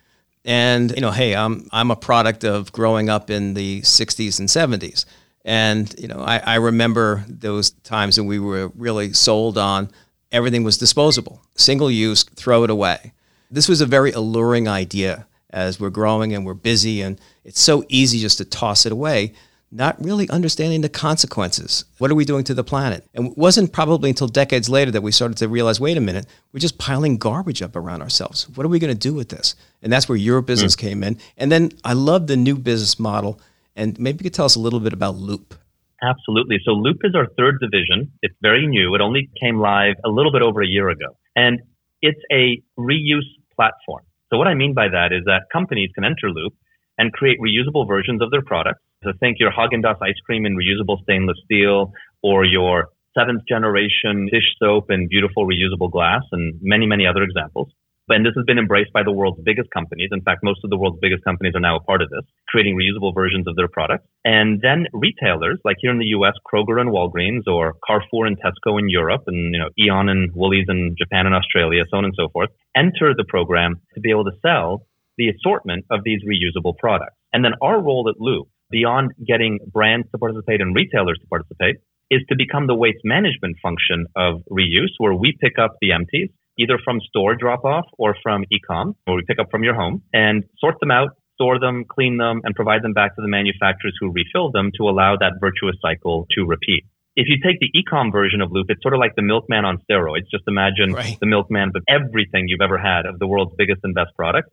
And, 0.45 0.93
you 0.93 1.03
know, 1.03 1.11
hey, 1.11 1.35
I'm, 1.35 1.69
I'm 1.73 1.91
a 1.91 1.97
product 1.97 2.45
of 2.45 2.73
growing 2.73 3.11
up 3.11 3.29
in 3.29 3.53
the 3.53 3.83
60s 3.83 4.39
and 4.39 4.49
70s. 4.49 5.05
And, 5.45 5.95
you 5.99 6.09
know, 6.09 6.21
I, 6.21 6.39
I 6.39 6.55
remember 6.57 7.25
those 7.29 7.71
times 7.71 8.19
when 8.19 8.27
we 8.27 8.39
were 8.39 8.69
really 8.75 9.13
sold 9.13 9.59
on 9.59 9.91
everything 10.33 10.65
was 10.65 10.79
disposable, 10.79 11.43
single 11.57 11.91
use, 11.91 12.23
throw 12.23 12.65
it 12.65 12.71
away. 12.71 13.13
This 13.51 13.69
was 13.69 13.81
a 13.81 13.87
very 13.87 14.13
alluring 14.13 14.69
idea 14.69 15.27
as 15.51 15.81
we're 15.81 15.91
growing 15.91 16.35
and 16.35 16.45
we're 16.45 16.55
busy, 16.55 17.01
and 17.01 17.19
it's 17.45 17.61
so 17.61 17.85
easy 17.89 18.19
just 18.19 18.39
to 18.39 18.45
toss 18.45 18.85
it 18.85 18.93
away 18.93 19.33
not 19.71 20.03
really 20.03 20.29
understanding 20.31 20.81
the 20.81 20.89
consequences. 20.89 21.85
What 21.99 22.11
are 22.11 22.15
we 22.15 22.25
doing 22.25 22.45
to 22.45 22.55
the 22.55 22.65
planet? 22.65 23.05
And 23.15 23.29
it 23.29 23.39
wasn't 23.39 23.73
probably 23.73 24.11
until 24.11 24.27
decades 24.27 24.69
later 24.69 24.91
that 24.93 25.03
we 25.03 25.13
started 25.13 25.37
to 25.39 25.49
realize 25.49 25.79
wait 25.79 25.97
a 25.97 26.01
minute, 26.01 26.27
we're 26.53 26.61
just 26.61 26.79
piling 26.79 27.19
garbage 27.19 27.61
up 27.61 27.77
around 27.77 28.03
ourselves. 28.03 28.49
What 28.51 28.65
are 28.65 28.71
we 28.71 28.79
going 28.79 28.93
to 28.93 28.99
do 28.99 29.15
with 29.15 29.29
this? 29.29 29.55
And 29.83 29.93
that's 29.93 30.09
where 30.09 30.17
your 30.17 30.41
business 30.41 30.75
mm. 30.75 30.79
came 30.79 31.05
in. 31.05 31.19
And 31.37 31.53
then 31.53 31.73
I 31.85 31.93
love 31.93 32.27
the 32.27 32.37
new 32.37 32.57
business 32.57 32.99
model. 32.99 33.41
And 33.77 33.99
maybe 33.99 34.19
you 34.19 34.25
could 34.25 34.35
tell 34.35 34.47
us 34.47 34.57
a 34.57 34.61
little 34.61 34.81
bit 34.81 34.93
about 34.93 35.17
Loop. 35.17 35.55
Absolutely. 36.03 36.59
So 36.65 36.73
Loop 36.73 36.99
is 37.05 37.15
our 37.15 37.27
third 37.37 37.59
division. 37.61 38.13
It's 38.23 38.35
very 38.41 38.67
new. 38.67 38.95
It 38.95 39.01
only 39.01 39.29
came 39.41 39.59
live 39.59 39.97
a 40.05 40.09
little 40.09 40.33
bit 40.33 40.43
over 40.43 40.63
a 40.63 40.67
year 40.67 40.89
ago. 40.89 41.17
And 41.37 41.61
it's 42.01 42.21
a 42.33 42.63
reuse 42.79 43.29
platform. 43.55 44.05
So 44.31 44.39
what 44.39 44.47
I 44.47 44.55
mean 44.55 44.75
by 44.75 44.89
that 44.89 45.13
is 45.13 45.25
that 45.27 45.43
companies 45.53 45.91
can 45.95 46.05
enter 46.05 46.31
Loop 46.31 46.55
and 46.97 47.13
create 47.13 47.39
reusable 47.41 47.87
versions 47.87 48.23
of 48.23 48.31
their 48.31 48.43
products 48.43 48.81
so 49.03 49.13
think 49.21 49.39
your 49.39 49.53
Haagen-Dazs 49.53 50.03
ice 50.03 50.19
cream 50.25 50.45
in 50.45 50.57
reusable 50.57 51.01
stainless 51.03 51.39
steel 51.45 51.93
or 52.23 52.45
your 52.45 52.89
seventh 53.17 53.43
generation 53.49 54.29
dish 54.31 54.55
soap 54.59 54.91
in 54.91 55.09
beautiful 55.09 55.47
reusable 55.47 55.91
glass 55.91 56.23
and 56.33 56.59
many, 56.61 56.87
many 56.87 57.07
other 57.07 57.23
examples. 57.23 57.69
And 58.11 58.25
this 58.25 58.33
has 58.37 58.47
been 58.47 58.59
embraced 58.59 58.91
by 58.95 59.03
the 59.03 59.13
world's 59.13 59.41
biggest 59.45 59.69
companies. 59.71 60.09
In 60.13 60.23
fact, 60.23 60.41
most 60.43 60.65
of 60.65 60.71
the 60.71 60.79
world's 60.79 60.99
biggest 60.99 61.23
companies 61.25 61.53
are 61.55 61.61
now 61.61 61.77
a 61.77 61.81
part 61.81 62.01
of 62.01 62.09
this, 62.09 62.23
creating 62.49 62.75
reusable 62.75 63.15
versions 63.15 63.47
of 63.47 63.55
their 63.55 63.69
products. 63.69 64.07
And 64.25 64.63
then 64.63 64.87
retailers, 64.95 65.61
like 65.63 65.77
here 65.81 65.91
in 65.91 65.99
the 65.99 66.17
US, 66.17 66.33
Kroger 66.51 66.81
and 66.81 66.89
Walgreens, 66.91 67.47
or 67.47 67.75
Carrefour 67.87 68.25
and 68.25 68.39
Tesco 68.41 68.79
in 68.79 68.89
Europe, 68.89 69.25
and 69.27 69.53
you 69.53 69.61
know, 69.61 69.69
Aeon 69.79 70.09
and 70.09 70.33
Woolies 70.35 70.65
in 70.69 70.97
Japan 70.99 71.27
and 71.27 71.35
Australia, 71.35 71.85
so 71.91 71.99
on 71.99 72.07
and 72.07 72.15
so 72.17 72.29
forth, 72.31 72.49
enter 72.75 73.13
the 73.15 73.25
program 73.29 73.75
to 73.95 74.01
be 74.01 74.11
able 74.11 74.25
to 74.25 74.33
sell 74.41 74.87
the 75.19 75.29
assortment 75.29 75.85
of 75.91 76.01
these 76.03 76.21
reusable 76.25 76.77
products. 76.79 77.17
And 77.35 77.45
then 77.45 77.53
our 77.61 77.79
role 77.79 78.09
at 78.09 78.19
Loop 78.19 78.49
beyond 78.71 79.13
getting 79.27 79.59
brands 79.73 80.07
to 80.13 80.19
participate 80.19 80.61
and 80.61 80.75
retailers 80.75 81.19
to 81.21 81.27
participate 81.29 81.77
is 82.11 82.21
to 82.29 82.37
become 82.37 82.67
the 82.67 82.75
waste 82.75 83.05
management 83.05 83.57
function 83.63 84.07
of 84.17 84.43
reuse 84.51 84.93
where 84.99 85.15
we 85.15 85.37
pick 85.41 85.59
up 85.59 85.77
the 85.81 85.93
empties 85.93 86.31
either 86.59 86.79
from 86.83 87.01
store 87.09 87.35
drop 87.37 87.65
off 87.65 87.85
or 87.99 88.15
from 88.23 88.45
ecom 88.53 88.95
where 89.05 89.17
we 89.17 89.23
pick 89.27 89.39
up 89.39 89.47
from 89.51 89.63
your 89.63 89.75
home 89.75 90.03
and 90.13 90.45
sort 90.59 90.75
them 90.81 90.91
out 90.91 91.11
store 91.35 91.61
them 91.61 91.85
clean 91.89 92.17
them 92.17 92.41
and 92.45 92.55
provide 92.55 92.83
them 92.83 92.93
back 92.93 93.15
to 93.15 93.23
the 93.23 93.29
manufacturers 93.29 93.95
who 94.01 94.11
refill 94.11 94.51
them 94.51 94.71
to 94.77 94.89
allow 94.89 95.17
that 95.17 95.35
virtuous 95.41 95.77
cycle 95.81 96.27
to 96.33 96.45
repeat. 96.45 96.85
If 97.15 97.27
you 97.29 97.39
take 97.45 97.59
the 97.61 97.71
ecom 97.79 98.11
version 98.11 98.41
of 98.41 98.51
loop 98.51 98.67
it's 98.69 98.83
sort 98.83 98.95
of 98.95 98.99
like 99.01 99.15
the 99.15 99.23
milkman 99.23 99.65
on 99.65 99.79
steroids. 99.89 100.27
Just 100.31 100.45
imagine 100.49 100.93
right. 100.93 101.17
the 101.21 101.27
milkman 101.27 101.71
with 101.73 101.85
everything 101.89 102.49
you've 102.49 102.63
ever 102.63 102.79
had 102.79 103.07
of 103.07 103.19
the 103.19 103.27
world's 103.27 103.55
biggest 103.57 103.81
and 103.85 103.95
best 103.95 104.11
product. 104.17 104.49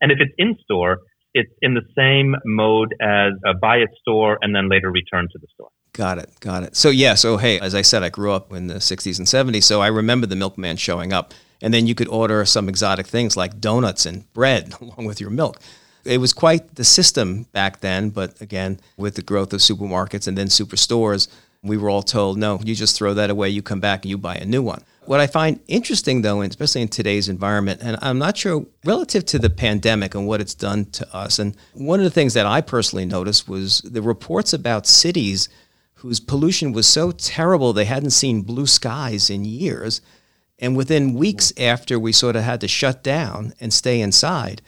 And 0.00 0.10
if 0.10 0.18
it's 0.20 0.34
in 0.38 0.56
store 0.62 0.98
it's 1.34 1.52
in 1.60 1.74
the 1.74 1.82
same 1.96 2.36
mode 2.44 2.94
as 3.00 3.32
a 3.44 3.54
buy 3.54 3.80
at 3.80 3.88
store 4.00 4.38
and 4.40 4.54
then 4.54 4.68
later 4.68 4.90
return 4.90 5.28
to 5.32 5.38
the 5.38 5.46
store. 5.54 5.68
Got 5.92 6.18
it. 6.18 6.30
Got 6.40 6.62
it. 6.62 6.76
So, 6.76 6.90
yeah. 6.90 7.14
So, 7.14 7.36
hey, 7.36 7.60
as 7.60 7.74
I 7.74 7.82
said, 7.82 8.02
I 8.02 8.08
grew 8.08 8.32
up 8.32 8.52
in 8.52 8.68
the 8.68 8.74
60s 8.74 9.18
and 9.18 9.26
70s. 9.26 9.64
So 9.64 9.80
I 9.80 9.88
remember 9.88 10.26
the 10.26 10.36
milkman 10.36 10.76
showing 10.76 11.12
up. 11.12 11.34
And 11.62 11.72
then 11.72 11.86
you 11.86 11.94
could 11.94 12.08
order 12.08 12.44
some 12.44 12.68
exotic 12.68 13.06
things 13.06 13.36
like 13.36 13.60
donuts 13.60 14.04
and 14.04 14.30
bread 14.32 14.74
along 14.80 15.06
with 15.06 15.20
your 15.20 15.30
milk. 15.30 15.60
It 16.04 16.18
was 16.18 16.32
quite 16.32 16.74
the 16.74 16.84
system 16.84 17.44
back 17.52 17.80
then. 17.80 18.10
But 18.10 18.40
again, 18.40 18.80
with 18.96 19.14
the 19.14 19.22
growth 19.22 19.52
of 19.52 19.60
supermarkets 19.60 20.28
and 20.28 20.36
then 20.36 20.48
superstores, 20.48 21.28
we 21.62 21.76
were 21.76 21.88
all 21.88 22.02
told, 22.02 22.38
no, 22.38 22.60
you 22.62 22.74
just 22.74 22.96
throw 22.96 23.14
that 23.14 23.30
away, 23.30 23.48
you 23.48 23.62
come 23.62 23.80
back 23.80 24.02
and 24.02 24.10
you 24.10 24.18
buy 24.18 24.34
a 24.36 24.44
new 24.44 24.62
one. 24.62 24.82
What 25.06 25.20
I 25.20 25.26
find 25.26 25.60
interesting, 25.68 26.22
though, 26.22 26.40
and 26.40 26.50
especially 26.50 26.80
in 26.80 26.88
today's 26.88 27.28
environment, 27.28 27.80
and 27.82 27.98
I'm 28.00 28.18
not 28.18 28.38
sure 28.38 28.64
relative 28.84 29.26
to 29.26 29.38
the 29.38 29.50
pandemic 29.50 30.14
and 30.14 30.26
what 30.26 30.40
it's 30.40 30.54
done 30.54 30.86
to 30.86 31.14
us, 31.14 31.38
and 31.38 31.56
one 31.74 32.00
of 32.00 32.04
the 32.04 32.10
things 32.10 32.34
that 32.34 32.46
I 32.46 32.62
personally 32.62 33.04
noticed 33.04 33.48
was 33.48 33.80
the 33.80 34.00
reports 34.00 34.52
about 34.54 34.86
cities 34.86 35.48
whose 35.96 36.20
pollution 36.20 36.72
was 36.72 36.86
so 36.86 37.12
terrible 37.12 37.72
they 37.72 37.84
hadn't 37.84 38.10
seen 38.10 38.42
blue 38.42 38.66
skies 38.66 39.30
in 39.30 39.44
years. 39.44 40.00
And 40.58 40.76
within 40.76 41.14
weeks 41.14 41.52
after 41.58 41.98
we 41.98 42.12
sort 42.12 42.36
of 42.36 42.42
had 42.42 42.60
to 42.60 42.68
shut 42.68 43.02
down 43.02 43.54
and 43.58 43.72
stay 43.72 44.00
inside, 44.00 44.62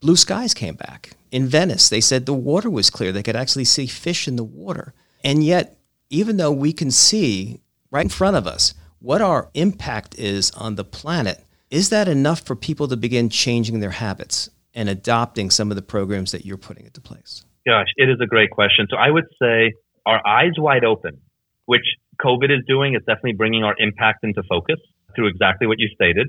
blue 0.00 0.16
skies 0.16 0.54
came 0.54 0.74
back. 0.74 1.12
In 1.30 1.46
Venice, 1.46 1.88
they 1.88 2.00
said 2.00 2.26
the 2.26 2.32
water 2.34 2.68
was 2.68 2.90
clear. 2.90 3.12
They 3.12 3.22
could 3.22 3.36
actually 3.36 3.64
see 3.64 3.86
fish 3.86 4.26
in 4.26 4.36
the 4.36 4.44
water. 4.44 4.94
And 5.22 5.44
yet, 5.44 5.76
even 6.08 6.38
though 6.38 6.50
we 6.50 6.72
can 6.72 6.90
see 6.90 7.60
right 7.90 8.04
in 8.04 8.08
front 8.08 8.36
of 8.36 8.46
us 8.46 8.74
what 9.00 9.22
our 9.22 9.48
impact 9.54 10.14
is 10.18 10.50
on 10.52 10.76
the 10.76 10.84
planet, 10.84 11.44
is 11.70 11.88
that 11.88 12.08
enough 12.08 12.40
for 12.40 12.54
people 12.54 12.86
to 12.88 12.96
begin 12.96 13.28
changing 13.28 13.80
their 13.80 13.90
habits 13.90 14.50
and 14.74 14.88
adopting 14.88 15.50
some 15.50 15.70
of 15.70 15.76
the 15.76 15.82
programs 15.82 16.32
that 16.32 16.44
you're 16.44 16.58
putting 16.58 16.84
into 16.84 17.00
place? 17.00 17.44
Gosh, 17.66 17.88
it 17.96 18.08
is 18.08 18.18
a 18.22 18.26
great 18.26 18.50
question. 18.50 18.86
So 18.90 18.96
I 18.96 19.10
would 19.10 19.26
say 19.40 19.72
our 20.06 20.26
eyes 20.26 20.52
wide 20.58 20.84
open, 20.84 21.20
which 21.66 21.84
COVID 22.20 22.50
is 22.50 22.64
doing, 22.66 22.94
is 22.94 23.00
definitely 23.00 23.32
bringing 23.32 23.64
our 23.64 23.74
impact 23.78 24.22
into 24.22 24.42
focus 24.48 24.78
through 25.14 25.28
exactly 25.28 25.66
what 25.66 25.78
you 25.78 25.88
stated. 25.94 26.28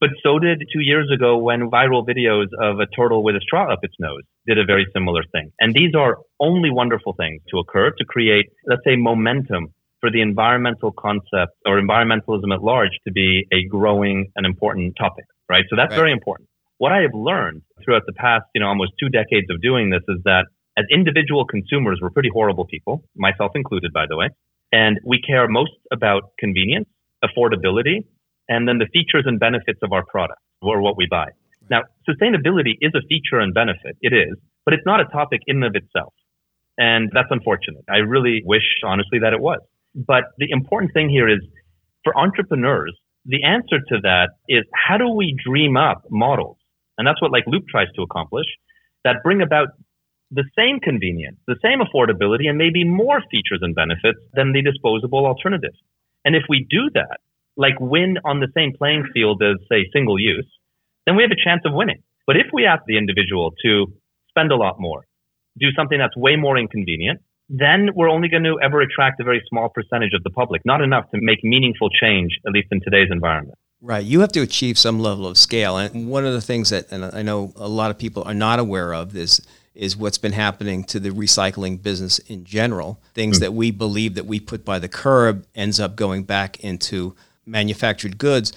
But 0.00 0.10
so 0.22 0.38
did 0.38 0.62
two 0.72 0.80
years 0.80 1.10
ago 1.14 1.36
when 1.36 1.70
viral 1.70 2.06
videos 2.06 2.46
of 2.58 2.80
a 2.80 2.86
turtle 2.86 3.22
with 3.22 3.36
a 3.36 3.40
straw 3.40 3.70
up 3.70 3.80
its 3.82 3.94
nose 3.98 4.22
did 4.46 4.58
a 4.58 4.64
very 4.64 4.86
similar 4.94 5.22
thing. 5.30 5.52
And 5.60 5.74
these 5.74 5.94
are 5.94 6.18
only 6.38 6.70
wonderful 6.70 7.12
things 7.12 7.42
to 7.50 7.58
occur 7.58 7.90
to 7.90 8.04
create, 8.06 8.46
let's 8.66 8.82
say, 8.84 8.96
momentum 8.96 9.74
for 10.00 10.10
the 10.10 10.20
environmental 10.20 10.92
concept 10.92 11.52
or 11.66 11.80
environmentalism 11.80 12.52
at 12.52 12.62
large 12.62 12.92
to 13.06 13.12
be 13.12 13.46
a 13.52 13.64
growing 13.68 14.32
and 14.36 14.46
important 14.46 14.94
topic, 14.98 15.24
right? 15.48 15.64
So 15.68 15.76
that's 15.76 15.90
right. 15.90 15.96
very 15.96 16.12
important. 16.12 16.48
What 16.78 16.92
I 16.92 17.02
have 17.02 17.14
learned 17.14 17.62
throughout 17.84 18.02
the 18.06 18.14
past, 18.14 18.44
you 18.54 18.60
know, 18.60 18.68
almost 18.68 18.92
two 18.98 19.10
decades 19.10 19.46
of 19.50 19.60
doing 19.60 19.90
this 19.90 20.02
is 20.08 20.22
that 20.24 20.46
as 20.78 20.86
individual 20.90 21.44
consumers, 21.44 21.98
we're 22.00 22.10
pretty 22.10 22.30
horrible 22.32 22.64
people, 22.64 23.04
myself 23.14 23.52
included, 23.54 23.92
by 23.92 24.06
the 24.08 24.16
way. 24.16 24.28
And 24.72 24.98
we 25.04 25.20
care 25.20 25.46
most 25.48 25.72
about 25.92 26.32
convenience, 26.38 26.88
affordability, 27.22 28.06
and 28.48 28.66
then 28.66 28.78
the 28.78 28.86
features 28.92 29.24
and 29.26 29.38
benefits 29.38 29.80
of 29.82 29.92
our 29.92 30.04
product 30.06 30.40
or 30.62 30.80
what 30.80 30.96
we 30.96 31.06
buy. 31.10 31.26
Now, 31.68 31.82
sustainability 32.08 32.74
is 32.80 32.92
a 32.94 33.02
feature 33.08 33.38
and 33.38 33.52
benefit. 33.52 33.96
It 34.00 34.12
is, 34.12 34.36
but 34.64 34.74
it's 34.74 34.86
not 34.86 35.00
a 35.00 35.04
topic 35.04 35.40
in 35.46 35.62
and 35.62 35.64
of 35.64 35.74
itself. 35.74 36.14
And 36.78 37.10
that's 37.12 37.28
unfortunate. 37.30 37.84
I 37.90 37.98
really 37.98 38.42
wish, 38.44 38.64
honestly, 38.84 39.18
that 39.20 39.32
it 39.32 39.40
was. 39.40 39.60
But 39.94 40.24
the 40.38 40.50
important 40.50 40.92
thing 40.92 41.10
here 41.10 41.28
is 41.28 41.40
for 42.04 42.16
entrepreneurs, 42.16 42.96
the 43.26 43.44
answer 43.44 43.78
to 43.88 44.00
that 44.02 44.30
is 44.48 44.64
how 44.74 44.96
do 44.96 45.08
we 45.08 45.36
dream 45.44 45.76
up 45.76 46.02
models? 46.10 46.56
And 46.96 47.06
that's 47.06 47.20
what 47.20 47.32
like 47.32 47.44
Loop 47.46 47.64
tries 47.68 47.88
to 47.96 48.02
accomplish 48.02 48.46
that 49.04 49.22
bring 49.22 49.42
about 49.42 49.68
the 50.30 50.44
same 50.56 50.78
convenience, 50.80 51.38
the 51.46 51.58
same 51.62 51.80
affordability, 51.80 52.48
and 52.48 52.56
maybe 52.56 52.84
more 52.84 53.20
features 53.30 53.60
and 53.62 53.74
benefits 53.74 54.20
than 54.32 54.52
the 54.52 54.62
disposable 54.62 55.26
alternative. 55.26 55.74
And 56.24 56.36
if 56.36 56.44
we 56.48 56.66
do 56.70 56.90
that, 56.94 57.18
like 57.56 57.74
win 57.80 58.16
on 58.24 58.40
the 58.40 58.48
same 58.54 58.72
playing 58.76 59.04
field 59.12 59.42
as, 59.42 59.56
say, 59.68 59.86
single 59.92 60.20
use, 60.20 60.46
then 61.06 61.16
we 61.16 61.22
have 61.22 61.32
a 61.32 61.42
chance 61.42 61.62
of 61.64 61.72
winning. 61.74 62.02
But 62.26 62.36
if 62.36 62.46
we 62.52 62.64
ask 62.64 62.82
the 62.86 62.96
individual 62.96 63.52
to 63.64 63.86
spend 64.28 64.52
a 64.52 64.56
lot 64.56 64.76
more, 64.78 65.04
do 65.58 65.66
something 65.76 65.98
that's 65.98 66.16
way 66.16 66.36
more 66.36 66.56
inconvenient, 66.56 67.20
then 67.50 67.90
we're 67.94 68.08
only 68.08 68.28
going 68.28 68.44
to 68.44 68.58
ever 68.62 68.80
attract 68.80 69.20
a 69.20 69.24
very 69.24 69.42
small 69.48 69.68
percentage 69.68 70.12
of 70.14 70.22
the 70.22 70.30
public, 70.30 70.62
not 70.64 70.80
enough 70.80 71.10
to 71.10 71.18
make 71.20 71.42
meaningful 71.42 71.90
change, 71.90 72.38
at 72.46 72.52
least 72.52 72.68
in 72.70 72.80
today's 72.80 73.08
environment. 73.10 73.58
Right. 73.82 74.04
You 74.04 74.20
have 74.20 74.30
to 74.32 74.40
achieve 74.40 74.78
some 74.78 75.00
level 75.00 75.26
of 75.26 75.36
scale. 75.36 75.76
And 75.76 76.08
one 76.08 76.24
of 76.24 76.32
the 76.32 76.40
things 76.40 76.70
that, 76.70 76.90
and 76.92 77.04
I 77.04 77.22
know 77.22 77.52
a 77.56 77.68
lot 77.68 77.90
of 77.90 77.98
people 77.98 78.22
are 78.22 78.34
not 78.34 78.60
aware 78.60 78.94
of 78.94 79.12
this, 79.12 79.40
is 79.74 79.96
what's 79.96 80.18
been 80.18 80.32
happening 80.32 80.84
to 80.84 81.00
the 81.00 81.10
recycling 81.10 81.82
business 81.82 82.18
in 82.20 82.44
general. 82.44 83.00
Things 83.14 83.38
mm. 83.38 83.40
that 83.40 83.54
we 83.54 83.70
believe 83.70 84.14
that 84.14 84.26
we 84.26 84.38
put 84.38 84.64
by 84.64 84.78
the 84.78 84.88
curb 84.88 85.46
ends 85.54 85.80
up 85.80 85.96
going 85.96 86.24
back 86.24 86.60
into 86.60 87.16
manufactured 87.46 88.18
goods, 88.18 88.52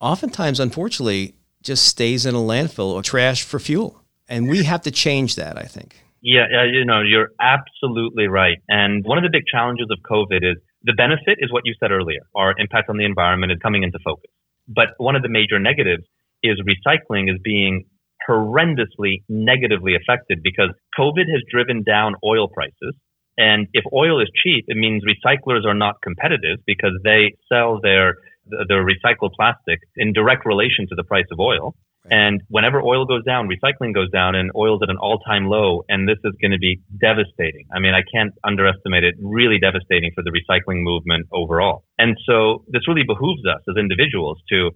oftentimes, 0.00 0.58
unfortunately, 0.58 1.34
just 1.62 1.84
stays 1.84 2.26
in 2.26 2.34
a 2.34 2.38
landfill 2.38 2.92
or 2.92 3.02
trash 3.02 3.42
for 3.42 3.60
fuel. 3.60 4.02
And 4.28 4.48
we 4.48 4.64
have 4.64 4.82
to 4.82 4.90
change 4.90 5.36
that, 5.36 5.58
I 5.58 5.64
think. 5.64 6.01
Yeah, 6.22 6.46
you 6.70 6.84
know, 6.84 7.02
you're 7.02 7.30
absolutely 7.40 8.28
right. 8.28 8.58
And 8.68 9.04
one 9.04 9.18
of 9.18 9.24
the 9.24 9.30
big 9.32 9.42
challenges 9.50 9.88
of 9.90 9.98
COVID 10.08 10.46
is 10.46 10.56
the 10.84 10.94
benefit 10.96 11.38
is 11.40 11.50
what 11.52 11.62
you 11.64 11.74
said 11.80 11.90
earlier. 11.90 12.20
Our 12.36 12.54
impact 12.58 12.88
on 12.88 12.96
the 12.96 13.04
environment 13.04 13.50
is 13.50 13.58
coming 13.60 13.82
into 13.82 13.98
focus. 14.04 14.30
But 14.68 14.94
one 14.98 15.16
of 15.16 15.22
the 15.22 15.28
major 15.28 15.58
negatives 15.58 16.04
is 16.42 16.62
recycling 16.62 17.28
is 17.30 17.40
being 17.42 17.84
horrendously 18.28 19.22
negatively 19.28 19.94
affected 19.96 20.40
because 20.44 20.70
COVID 20.98 21.26
has 21.26 21.42
driven 21.50 21.82
down 21.82 22.14
oil 22.24 22.46
prices. 22.48 22.94
And 23.36 23.66
if 23.72 23.82
oil 23.92 24.20
is 24.20 24.28
cheap, 24.44 24.66
it 24.68 24.76
means 24.76 25.02
recyclers 25.02 25.64
are 25.66 25.74
not 25.74 25.96
competitive 26.02 26.58
because 26.66 26.92
they 27.02 27.34
sell 27.50 27.80
their 27.82 28.14
the 28.46 28.78
recycled 28.82 29.32
plastic 29.34 29.78
in 29.96 30.12
direct 30.12 30.44
relation 30.46 30.86
to 30.88 30.94
the 30.96 31.04
price 31.04 31.26
of 31.32 31.38
oil. 31.40 31.74
And 32.10 32.42
whenever 32.48 32.82
oil 32.82 33.06
goes 33.06 33.24
down, 33.24 33.48
recycling 33.48 33.94
goes 33.94 34.10
down 34.10 34.34
and 34.34 34.50
oil's 34.56 34.80
at 34.82 34.90
an 34.90 34.96
all 34.98 35.18
time 35.20 35.46
low. 35.46 35.84
And 35.88 36.08
this 36.08 36.18
is 36.24 36.34
going 36.40 36.50
to 36.50 36.58
be 36.58 36.80
devastating. 37.00 37.66
I 37.72 37.78
mean, 37.78 37.94
I 37.94 38.02
can't 38.12 38.32
underestimate 38.42 39.04
it. 39.04 39.14
Really 39.20 39.58
devastating 39.58 40.10
for 40.14 40.22
the 40.22 40.30
recycling 40.30 40.82
movement 40.82 41.28
overall. 41.32 41.84
And 41.98 42.16
so 42.26 42.64
this 42.68 42.88
really 42.88 43.04
behooves 43.06 43.42
us 43.46 43.62
as 43.68 43.76
individuals 43.78 44.38
to 44.50 44.70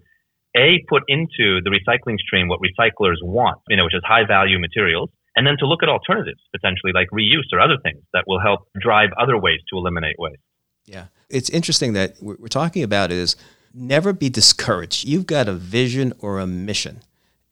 a 0.56 0.84
put 0.88 1.02
into 1.08 1.60
the 1.62 1.70
recycling 1.70 2.18
stream 2.18 2.48
what 2.48 2.60
recyclers 2.60 3.16
want, 3.22 3.58
you 3.68 3.76
know, 3.76 3.84
which 3.84 3.94
is 3.94 4.02
high 4.04 4.24
value 4.26 4.58
materials. 4.58 5.10
And 5.34 5.46
then 5.46 5.56
to 5.58 5.66
look 5.66 5.82
at 5.82 5.88
alternatives 5.88 6.40
potentially 6.54 6.92
like 6.94 7.08
reuse 7.12 7.52
or 7.52 7.60
other 7.60 7.76
things 7.82 8.02
that 8.14 8.24
will 8.26 8.40
help 8.40 8.68
drive 8.80 9.10
other 9.20 9.36
ways 9.36 9.60
to 9.70 9.76
eliminate 9.76 10.16
waste. 10.18 10.40
Yeah. 10.86 11.06
It's 11.28 11.50
interesting 11.50 11.92
that 11.94 12.14
what 12.20 12.40
we're 12.40 12.46
talking 12.46 12.82
about 12.82 13.10
is 13.10 13.36
never 13.74 14.12
be 14.12 14.30
discouraged. 14.30 15.04
You've 15.04 15.26
got 15.26 15.48
a 15.48 15.52
vision 15.52 16.14
or 16.20 16.38
a 16.38 16.46
mission, 16.46 17.02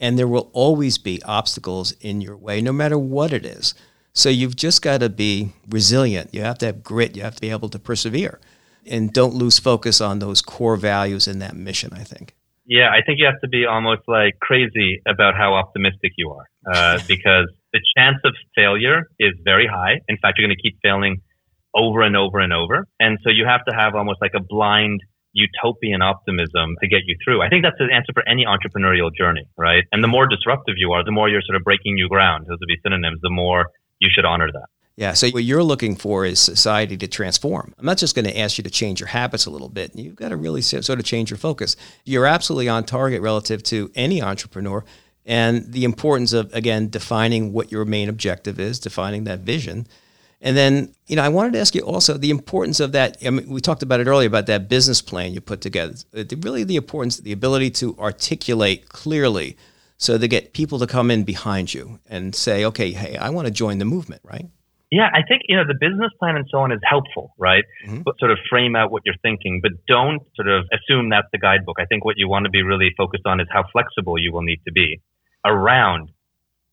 and 0.01 0.19
there 0.19 0.29
will 0.29 0.51
always 0.53 0.99
be 0.99 1.23
obstacles 1.23 1.93
in 2.01 2.21
your 2.21 2.37
way, 2.37 2.61
no 2.61 2.73
matter 2.73 2.99
what 2.99 3.33
it 3.33 3.45
is. 3.45 3.75
So 4.13 4.29
you've 4.29 4.57
just 4.57 4.83
got 4.83 5.01
to 5.01 5.09
be 5.09 5.53
resilient. 5.69 6.33
You 6.33 6.43
have 6.43 6.59
to 6.59 6.67
have 6.67 6.85
grit. 6.85 7.17
You 7.17 7.23
have 7.23 7.35
to 7.35 7.41
be 7.41 7.51
able 7.51 7.69
to 7.71 7.79
persevere. 7.79 8.39
And 8.87 9.13
don't 9.13 9.35
lose 9.35 9.59
focus 9.59 10.01
on 10.01 10.19
those 10.19 10.41
core 10.43 10.77
values 10.77 11.27
and 11.27 11.43
that 11.43 11.57
mission, 11.57 11.93
I 11.93 12.05
think. 12.05 12.35
Yeah, 12.67 12.91
I 12.91 13.03
think 13.05 13.19
you 13.19 13.27
have 13.27 13.41
to 13.41 13.49
be 13.49 13.67
almost 13.67 14.03
like 14.07 14.39
crazy 14.41 15.03
about 15.07 15.35
how 15.35 15.55
optimistic 15.55 16.13
you 16.17 16.31
are 16.31 16.49
uh, 16.73 16.99
because 17.09 17.49
the 17.73 17.81
chance 17.97 18.19
of 18.25 18.35
failure 18.55 19.11
is 19.19 19.35
very 19.45 19.67
high. 19.67 20.01
In 20.09 20.17
fact, 20.19 20.39
you're 20.39 20.47
going 20.47 20.57
to 20.57 20.63
keep 20.63 20.79
failing 20.83 21.21
over 21.75 22.03
and 22.03 22.17
over 22.17 22.39
and 22.39 22.53
over. 22.53 22.87
And 23.01 23.19
so 23.25 23.31
you 23.31 23.45
have 23.47 23.65
to 23.67 23.75
have 23.75 23.95
almost 23.95 24.21
like 24.21 24.33
a 24.35 24.41
blind 24.41 25.01
utopian 25.35 26.00
optimism 26.00 26.76
to 26.81 26.88
get 26.88 27.00
you 27.07 27.17
through. 27.23 27.43
I 27.43 27.49
think 27.49 27.64
that's 27.64 27.76
the 27.79 27.93
answer 27.93 28.12
for 28.14 28.26
any 28.26 28.47
entrepreneurial 28.47 29.14
journey, 29.14 29.47
right? 29.59 29.85
And 29.93 30.03
the 30.03 30.09
more 30.09 30.26
disruptive 30.26 30.76
you 30.79 30.93
are, 30.93 31.05
the 31.05 31.11
more 31.11 31.29
you're 31.29 31.43
sort 31.43 31.57
of 31.57 31.64
breaking 31.64 31.95
new 31.95 32.09
ground. 32.09 32.47
Those 32.47 32.59
would 32.61 32.69
be 32.69 32.79
synonyms. 32.83 33.21
The 33.21 33.31
more 33.31 33.67
you 33.99 34.09
should 34.14 34.25
honor 34.25 34.50
that. 34.50 34.67
Yeah. 34.97 35.12
So 35.12 35.29
what 35.31 35.43
you're 35.43 35.64
looking 35.64 35.97
for 35.97 36.25
is 36.25 36.38
society 36.38 36.97
to 36.99 37.09
transform. 37.09 37.75
I'm 37.79 37.85
not 37.85 37.99
just 37.99 38.14
going 38.14 38.26
to 38.26 38.38
ask 38.38 38.59
you 38.59 38.64
to 38.64 38.71
change 38.71 39.00
your 39.00 39.09
habits 39.09 39.45
a 39.45 39.50
little 39.50 39.69
bit. 39.69 39.91
You've 39.97 40.14
got 40.14 40.29
to 40.29 40.37
really 40.37 40.62
sort 40.62 40.88
of 40.88 41.05
change 41.05 41.31
your 41.31 41.38
focus. 41.38 41.75
You're 42.05 42.26
absolutely 42.26 42.69
on 42.69 42.85
target 42.85 43.21
relative 43.21 43.64
to 43.64 43.91
any 43.97 44.23
entrepreneur 44.23 44.85
and 45.26 45.73
the 45.73 45.85
importance 45.85 46.33
of, 46.33 46.53
again, 46.55 46.91
defining 46.91 47.53
what 47.53 47.73
your 47.73 47.85
main 47.85 48.09
objective 48.09 48.61
is, 48.61 48.79
defining 48.79 49.25
that 49.25 49.41
vision, 49.41 49.88
and 50.45 50.55
then, 50.59 50.95
you 51.07 51.17
know, 51.17 51.23
I 51.23 51.31
wanted 51.31 51.55
to 51.55 51.61
ask 51.61 51.75
you 51.75 51.81
also 51.81 52.19
the 52.19 52.29
importance 52.29 52.79
of 52.79 52.93
that. 52.93 53.17
I 53.25 53.31
mean, 53.31 53.49
we 53.49 53.63
talked 53.63 53.83
about 53.83 54.01
it 54.01 54.07
earlier 54.07 54.29
about 54.29 54.45
that 54.47 54.69
business 54.69 55.01
plan 55.01 55.33
you 55.33 55.41
put 55.41 55.63
together. 55.63 55.95
Really, 56.13 56.65
the 56.65 56.77
importance, 56.77 57.17
the 57.17 57.33
ability 57.33 57.71
to 57.71 57.97
articulate 57.99 58.91
clearly, 58.91 59.57
so 59.97 60.19
to 60.19 60.29
get 60.29 60.53
people 60.53 60.79
to 60.81 60.87
come 60.87 61.11
in 61.11 61.25
behind 61.25 61.73
you 61.73 61.99
and 62.11 62.35
say, 62.35 62.63
okay, 62.67 62.93
hey, 62.93 63.17
I 63.17 63.31
want 63.31 63.47
to 63.47 63.51
join 63.51 63.79
the 63.79 63.87
movement, 63.87 64.21
right? 64.23 64.47
Yeah, 64.91 65.09
I 65.13 65.23
think 65.27 65.43
you 65.49 65.57
know 65.57 65.65
the 65.67 65.79
business 65.81 66.13
plan 66.21 66.37
and 66.37 66.45
so 66.51 66.59
on 66.59 66.73
is 66.73 66.81
helpful, 66.85 67.33
right? 67.39 67.65
Mm-hmm. 67.87 68.03
But 68.03 68.19
sort 68.21 68.31
of 68.31 68.39
frame 68.51 68.77
out 68.77 68.93
what 68.93 69.03
you're 69.07 69.17
thinking, 69.23 69.61
but 69.63 69.73
don't 69.89 70.23
sort 70.37 70.49
of 70.49 70.67
assume 70.71 71.09
that's 71.09 71.27
the 71.33 71.39
guidebook. 71.39 71.79
I 71.81 71.87
think 71.87 72.05
what 72.05 72.17
you 72.19 72.29
want 72.29 72.45
to 72.45 72.51
be 72.51 72.63
really 72.63 72.91
focused 72.99 73.25
on 73.25 73.41
is 73.41 73.49
how 73.51 73.65
flexible 73.73 74.19
you 74.19 74.31
will 74.31 74.43
need 74.43 74.61
to 74.67 74.73
be 74.73 75.01
around 75.43 76.11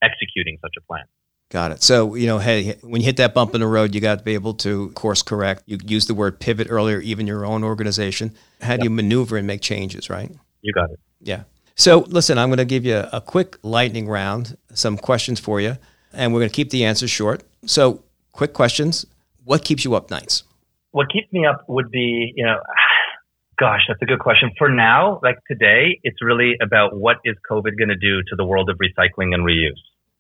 executing 0.04 0.58
such 0.62 0.74
a 0.78 0.82
plan. 0.82 1.06
Got 1.52 1.74
it. 1.74 1.84
So, 1.84 2.16
you 2.16 2.28
know, 2.28 2.40
hey, 2.40 2.78
when 2.82 3.02
you 3.02 3.06
hit 3.06 3.18
that 3.18 3.34
bump 3.34 3.54
in 3.54 3.60
the 3.60 3.68
road, 3.68 3.94
you 3.94 4.00
got 4.00 4.20
to 4.20 4.24
be 4.24 4.36
able 4.36 4.54
to 4.56 4.90
course 4.92 5.22
correct. 5.22 5.64
You 5.66 5.78
used 5.86 6.08
the 6.08 6.14
word 6.14 6.40
pivot 6.40 6.68
earlier, 6.70 7.02
even 7.02 7.28
your 7.28 7.46
own 7.46 7.66
organization. 7.66 8.34
How 8.62 8.78
do 8.78 8.86
you 8.86 8.90
maneuver 8.90 9.36
and 9.36 9.46
make 9.46 9.60
changes, 9.60 10.10
right? 10.10 10.32
You 10.62 10.72
got 10.72 10.92
it. 10.92 11.00
Yeah. 11.20 11.44
So, 11.76 12.06
listen, 12.08 12.38
I'm 12.38 12.48
going 12.48 12.60
to 12.60 12.66
give 12.66 12.86
you 12.86 13.04
a 13.12 13.20
quick 13.20 13.58
lightning 13.64 14.08
round, 14.08 14.58
some 14.74 14.98
questions 14.98 15.42
for 15.42 15.60
you, 15.60 15.78
and 16.14 16.34
we're 16.34 16.40
going 16.40 16.50
to 16.50 16.56
keep 16.56 16.70
the 16.70 16.86
answers 16.86 17.12
short. 17.12 17.44
So, 17.66 18.02
quick 18.32 18.54
questions. 18.54 19.06
What 19.44 19.66
keeps 19.66 19.84
you 19.84 19.94
up 19.94 20.10
nights? 20.10 20.44
What 20.92 21.12
keeps 21.12 21.34
me 21.34 21.46
up 21.46 21.66
would 21.68 21.92
be, 21.92 22.32
you 22.34 22.46
know, 22.46 22.62
gosh, 23.60 23.82
that's 23.90 24.02
a 24.02 24.06
good 24.06 24.20
question. 24.20 24.52
For 24.58 24.70
now, 24.70 25.20
like 25.22 25.36
today, 25.50 26.00
it's 26.04 26.22
really 26.22 26.56
about 26.62 26.96
what 26.96 27.18
is 27.26 27.36
COVID 27.50 27.78
going 27.78 27.90
to 27.90 27.98
do 27.98 28.24
to 28.30 28.38
the 28.38 28.46
world 28.46 28.70
of 28.70 28.78
recycling 28.78 29.34
and 29.34 29.46
reuse. 29.46 29.72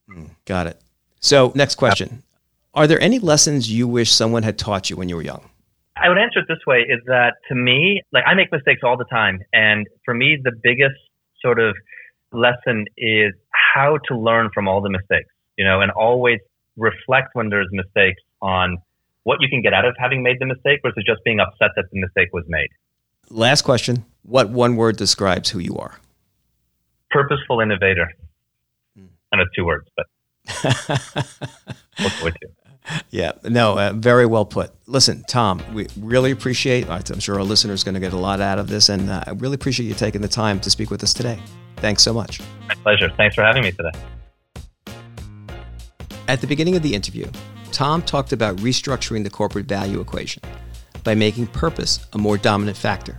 Mm, 0.09 0.31
got 0.43 0.67
it. 0.67 0.81
So, 1.21 1.51
next 1.55 1.75
question. 1.75 2.23
Are 2.73 2.87
there 2.87 2.99
any 2.99 3.19
lessons 3.19 3.71
you 3.71 3.87
wish 3.87 4.11
someone 4.11 4.43
had 4.43 4.57
taught 4.57 4.89
you 4.89 4.95
when 4.97 5.07
you 5.07 5.15
were 5.15 5.21
young? 5.21 5.49
I 5.95 6.09
would 6.09 6.17
answer 6.17 6.39
it 6.39 6.45
this 6.47 6.65
way 6.65 6.79
is 6.79 6.99
that 7.05 7.35
to 7.49 7.55
me, 7.55 8.01
like 8.11 8.23
I 8.25 8.33
make 8.33 8.51
mistakes 8.51 8.81
all 8.83 8.97
the 8.97 9.05
time. 9.05 9.39
And 9.53 9.87
for 10.03 10.13
me, 10.13 10.37
the 10.41 10.51
biggest 10.63 10.95
sort 11.41 11.59
of 11.59 11.75
lesson 12.31 12.85
is 12.97 13.33
how 13.73 13.99
to 14.07 14.17
learn 14.17 14.49
from 14.53 14.67
all 14.67 14.81
the 14.81 14.89
mistakes, 14.89 15.29
you 15.57 15.65
know, 15.65 15.81
and 15.81 15.91
always 15.91 16.39
reflect 16.75 17.29
when 17.33 17.49
there's 17.49 17.67
mistakes 17.71 18.21
on 18.41 18.77
what 19.23 19.37
you 19.41 19.49
can 19.49 19.61
get 19.61 19.73
out 19.73 19.85
of 19.85 19.95
having 19.99 20.23
made 20.23 20.37
the 20.39 20.45
mistake 20.45 20.79
versus 20.81 21.03
just 21.05 21.23
being 21.23 21.39
upset 21.39 21.69
that 21.75 21.85
the 21.91 21.99
mistake 21.99 22.29
was 22.33 22.45
made. 22.47 22.69
Last 23.29 23.61
question. 23.61 24.05
What 24.23 24.49
one 24.49 24.75
word 24.75 24.97
describes 24.97 25.49
who 25.49 25.59
you 25.59 25.75
are? 25.77 25.99
Purposeful 27.11 27.59
innovator. 27.59 28.11
Hmm. 28.97 29.05
And 29.31 29.41
it's 29.41 29.51
two 29.55 29.65
words, 29.65 29.87
but 29.95 30.07
yeah, 33.09 33.31
no, 33.43 33.77
uh, 33.77 33.93
very 33.93 34.25
well 34.25 34.45
put. 34.45 34.71
Listen, 34.87 35.23
Tom, 35.27 35.61
we 35.73 35.87
really 35.97 36.31
appreciate. 36.31 36.89
I'm 36.89 37.19
sure 37.19 37.35
our 37.35 37.43
listeners 37.43 37.83
are 37.83 37.85
going 37.85 37.95
to 37.95 38.01
get 38.01 38.13
a 38.13 38.17
lot 38.17 38.41
out 38.41 38.59
of 38.59 38.67
this, 38.67 38.89
and 38.89 39.09
uh, 39.09 39.23
I 39.27 39.31
really 39.31 39.55
appreciate 39.55 39.87
you 39.87 39.93
taking 39.93 40.21
the 40.21 40.27
time 40.27 40.59
to 40.61 40.69
speak 40.69 40.89
with 40.89 41.03
us 41.03 41.13
today. 41.13 41.39
Thanks 41.77 42.03
so 42.03 42.13
much. 42.13 42.41
My 42.67 42.75
pleasure. 42.75 43.09
Thanks 43.17 43.35
for 43.35 43.43
having 43.43 43.63
me 43.63 43.71
today. 43.71 43.91
At 46.27 46.41
the 46.41 46.47
beginning 46.47 46.75
of 46.75 46.83
the 46.83 46.93
interview, 46.93 47.27
Tom 47.71 48.01
talked 48.01 48.33
about 48.33 48.57
restructuring 48.57 49.23
the 49.23 49.29
corporate 49.29 49.65
value 49.65 49.99
equation 49.99 50.43
by 51.03 51.15
making 51.15 51.47
purpose 51.47 52.05
a 52.13 52.17
more 52.17 52.37
dominant 52.37 52.77
factor. 52.77 53.17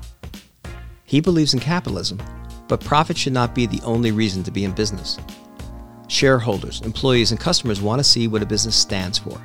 He 1.04 1.20
believes 1.20 1.52
in 1.52 1.60
capitalism, 1.60 2.18
but 2.68 2.80
profit 2.80 3.18
should 3.18 3.32
not 3.32 3.54
be 3.54 3.66
the 3.66 3.82
only 3.82 4.12
reason 4.12 4.42
to 4.44 4.50
be 4.50 4.64
in 4.64 4.72
business. 4.72 5.18
Shareholders, 6.12 6.82
employees, 6.82 7.30
and 7.30 7.40
customers 7.40 7.80
want 7.80 7.98
to 7.98 8.04
see 8.04 8.28
what 8.28 8.42
a 8.42 8.46
business 8.46 8.76
stands 8.76 9.16
for. 9.16 9.40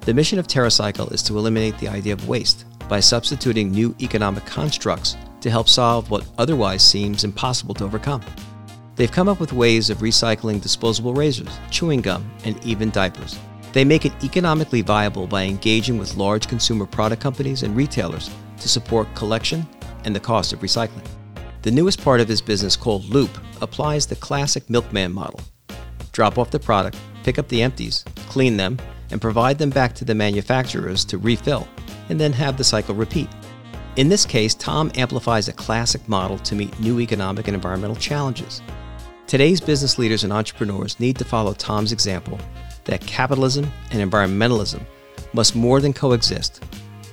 The 0.00 0.14
mission 0.14 0.38
of 0.38 0.46
TerraCycle 0.46 1.12
is 1.12 1.22
to 1.24 1.36
eliminate 1.36 1.76
the 1.76 1.86
idea 1.86 2.14
of 2.14 2.26
waste 2.26 2.64
by 2.88 3.00
substituting 3.00 3.70
new 3.70 3.94
economic 4.00 4.46
constructs 4.46 5.18
to 5.42 5.50
help 5.50 5.68
solve 5.68 6.10
what 6.10 6.26
otherwise 6.38 6.82
seems 6.82 7.24
impossible 7.24 7.74
to 7.74 7.84
overcome. 7.84 8.22
They've 8.96 9.12
come 9.12 9.28
up 9.28 9.38
with 9.38 9.52
ways 9.52 9.90
of 9.90 9.98
recycling 9.98 10.62
disposable 10.62 11.12
razors, 11.12 11.54
chewing 11.70 12.00
gum, 12.00 12.30
and 12.46 12.58
even 12.64 12.88
diapers. 12.88 13.38
They 13.74 13.84
make 13.84 14.06
it 14.06 14.24
economically 14.24 14.80
viable 14.80 15.26
by 15.26 15.42
engaging 15.42 15.98
with 15.98 16.16
large 16.16 16.48
consumer 16.48 16.86
product 16.86 17.20
companies 17.20 17.64
and 17.64 17.76
retailers 17.76 18.30
to 18.60 18.68
support 18.70 19.14
collection 19.14 19.68
and 20.06 20.16
the 20.16 20.20
cost 20.20 20.54
of 20.54 20.60
recycling. 20.60 21.06
The 21.62 21.70
newest 21.70 22.02
part 22.02 22.20
of 22.20 22.28
his 22.28 22.40
business, 22.40 22.74
called 22.74 23.04
Loop, 23.04 23.30
applies 23.60 24.06
the 24.06 24.16
classic 24.16 24.68
milkman 24.70 25.12
model 25.12 25.40
drop 26.12 26.38
off 26.38 26.50
the 26.50 26.58
product, 26.58 26.98
pick 27.22 27.38
up 27.38 27.46
the 27.48 27.62
empties, 27.62 28.04
clean 28.28 28.56
them, 28.56 28.78
and 29.10 29.20
provide 29.20 29.58
them 29.58 29.70
back 29.70 29.94
to 29.94 30.04
the 30.04 30.14
manufacturers 30.14 31.04
to 31.04 31.18
refill, 31.18 31.68
and 32.08 32.18
then 32.18 32.32
have 32.32 32.56
the 32.56 32.64
cycle 32.64 32.94
repeat. 32.94 33.28
In 33.96 34.08
this 34.08 34.24
case, 34.26 34.54
Tom 34.54 34.90
amplifies 34.96 35.48
a 35.48 35.52
classic 35.52 36.06
model 36.08 36.38
to 36.38 36.54
meet 36.54 36.78
new 36.80 36.98
economic 36.98 37.46
and 37.46 37.54
environmental 37.54 37.96
challenges. 37.96 38.62
Today's 39.26 39.60
business 39.60 39.98
leaders 39.98 40.24
and 40.24 40.32
entrepreneurs 40.32 40.98
need 40.98 41.16
to 41.18 41.24
follow 41.24 41.52
Tom's 41.52 41.92
example 41.92 42.38
that 42.84 43.02
capitalism 43.02 43.70
and 43.92 44.10
environmentalism 44.10 44.82
must 45.32 45.54
more 45.54 45.80
than 45.80 45.92
coexist, 45.92 46.64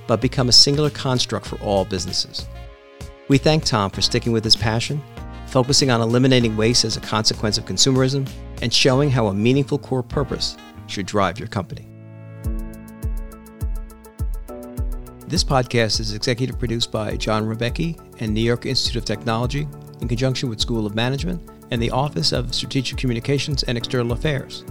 but 0.06 0.20
become 0.20 0.48
a 0.48 0.52
singular 0.52 0.90
construct 0.90 1.46
for 1.46 1.60
all 1.60 1.84
businesses. 1.84 2.46
We 3.28 3.36
thank 3.36 3.64
Tom 3.64 3.90
for 3.90 4.00
sticking 4.00 4.32
with 4.32 4.42
his 4.42 4.56
passion, 4.56 5.02
focusing 5.48 5.90
on 5.90 6.00
eliminating 6.00 6.56
waste 6.56 6.86
as 6.86 6.96
a 6.96 7.00
consequence 7.00 7.58
of 7.58 7.66
consumerism, 7.66 8.26
and 8.62 8.72
showing 8.72 9.10
how 9.10 9.26
a 9.26 9.34
meaningful 9.34 9.78
core 9.78 10.02
purpose 10.02 10.56
should 10.86 11.04
drive 11.04 11.38
your 11.38 11.48
company. 11.48 11.86
This 15.26 15.44
podcast 15.44 16.00
is 16.00 16.14
executive 16.14 16.58
produced 16.58 16.90
by 16.90 17.18
John 17.18 17.44
Rebecki 17.44 18.00
and 18.18 18.32
New 18.32 18.40
York 18.40 18.64
Institute 18.64 19.02
of 19.02 19.04
Technology 19.04 19.68
in 20.00 20.08
conjunction 20.08 20.48
with 20.48 20.58
School 20.58 20.86
of 20.86 20.94
Management 20.94 21.42
and 21.70 21.82
the 21.82 21.90
Office 21.90 22.32
of 22.32 22.54
Strategic 22.54 22.96
Communications 22.96 23.62
and 23.64 23.76
External 23.76 24.12
Affairs. 24.12 24.64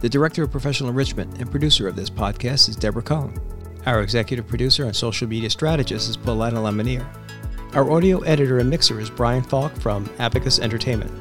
The 0.00 0.10
Director 0.10 0.42
of 0.42 0.50
Professional 0.50 0.90
Enrichment 0.90 1.38
and 1.38 1.50
producer 1.50 1.88
of 1.88 1.96
this 1.96 2.10
podcast 2.10 2.68
is 2.68 2.76
Deborah 2.76 3.00
Cohn. 3.00 3.40
Our 3.86 4.02
executive 4.02 4.46
producer 4.46 4.84
and 4.84 4.94
social 4.94 5.26
media 5.26 5.48
strategist 5.48 6.10
is 6.10 6.18
Paulina 6.18 6.58
Lemonier. 6.58 7.06
Our 7.78 7.92
audio 7.92 8.18
editor 8.22 8.58
and 8.58 8.68
mixer 8.68 8.98
is 8.98 9.08
Brian 9.08 9.44
Falk 9.44 9.72
from 9.76 10.10
Abacus 10.18 10.58
Entertainment. 10.58 11.12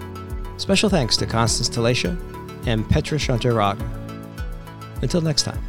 Special 0.59 0.89
thanks 0.89 1.15
to 1.17 1.27
Constance 1.27 1.69
Talacia 1.69 2.17
and 2.65 2.89
Petra 2.89 3.19
Shantaraga. 3.19 3.79
Until 5.03 5.21
next 5.21 5.43
time. 5.43 5.61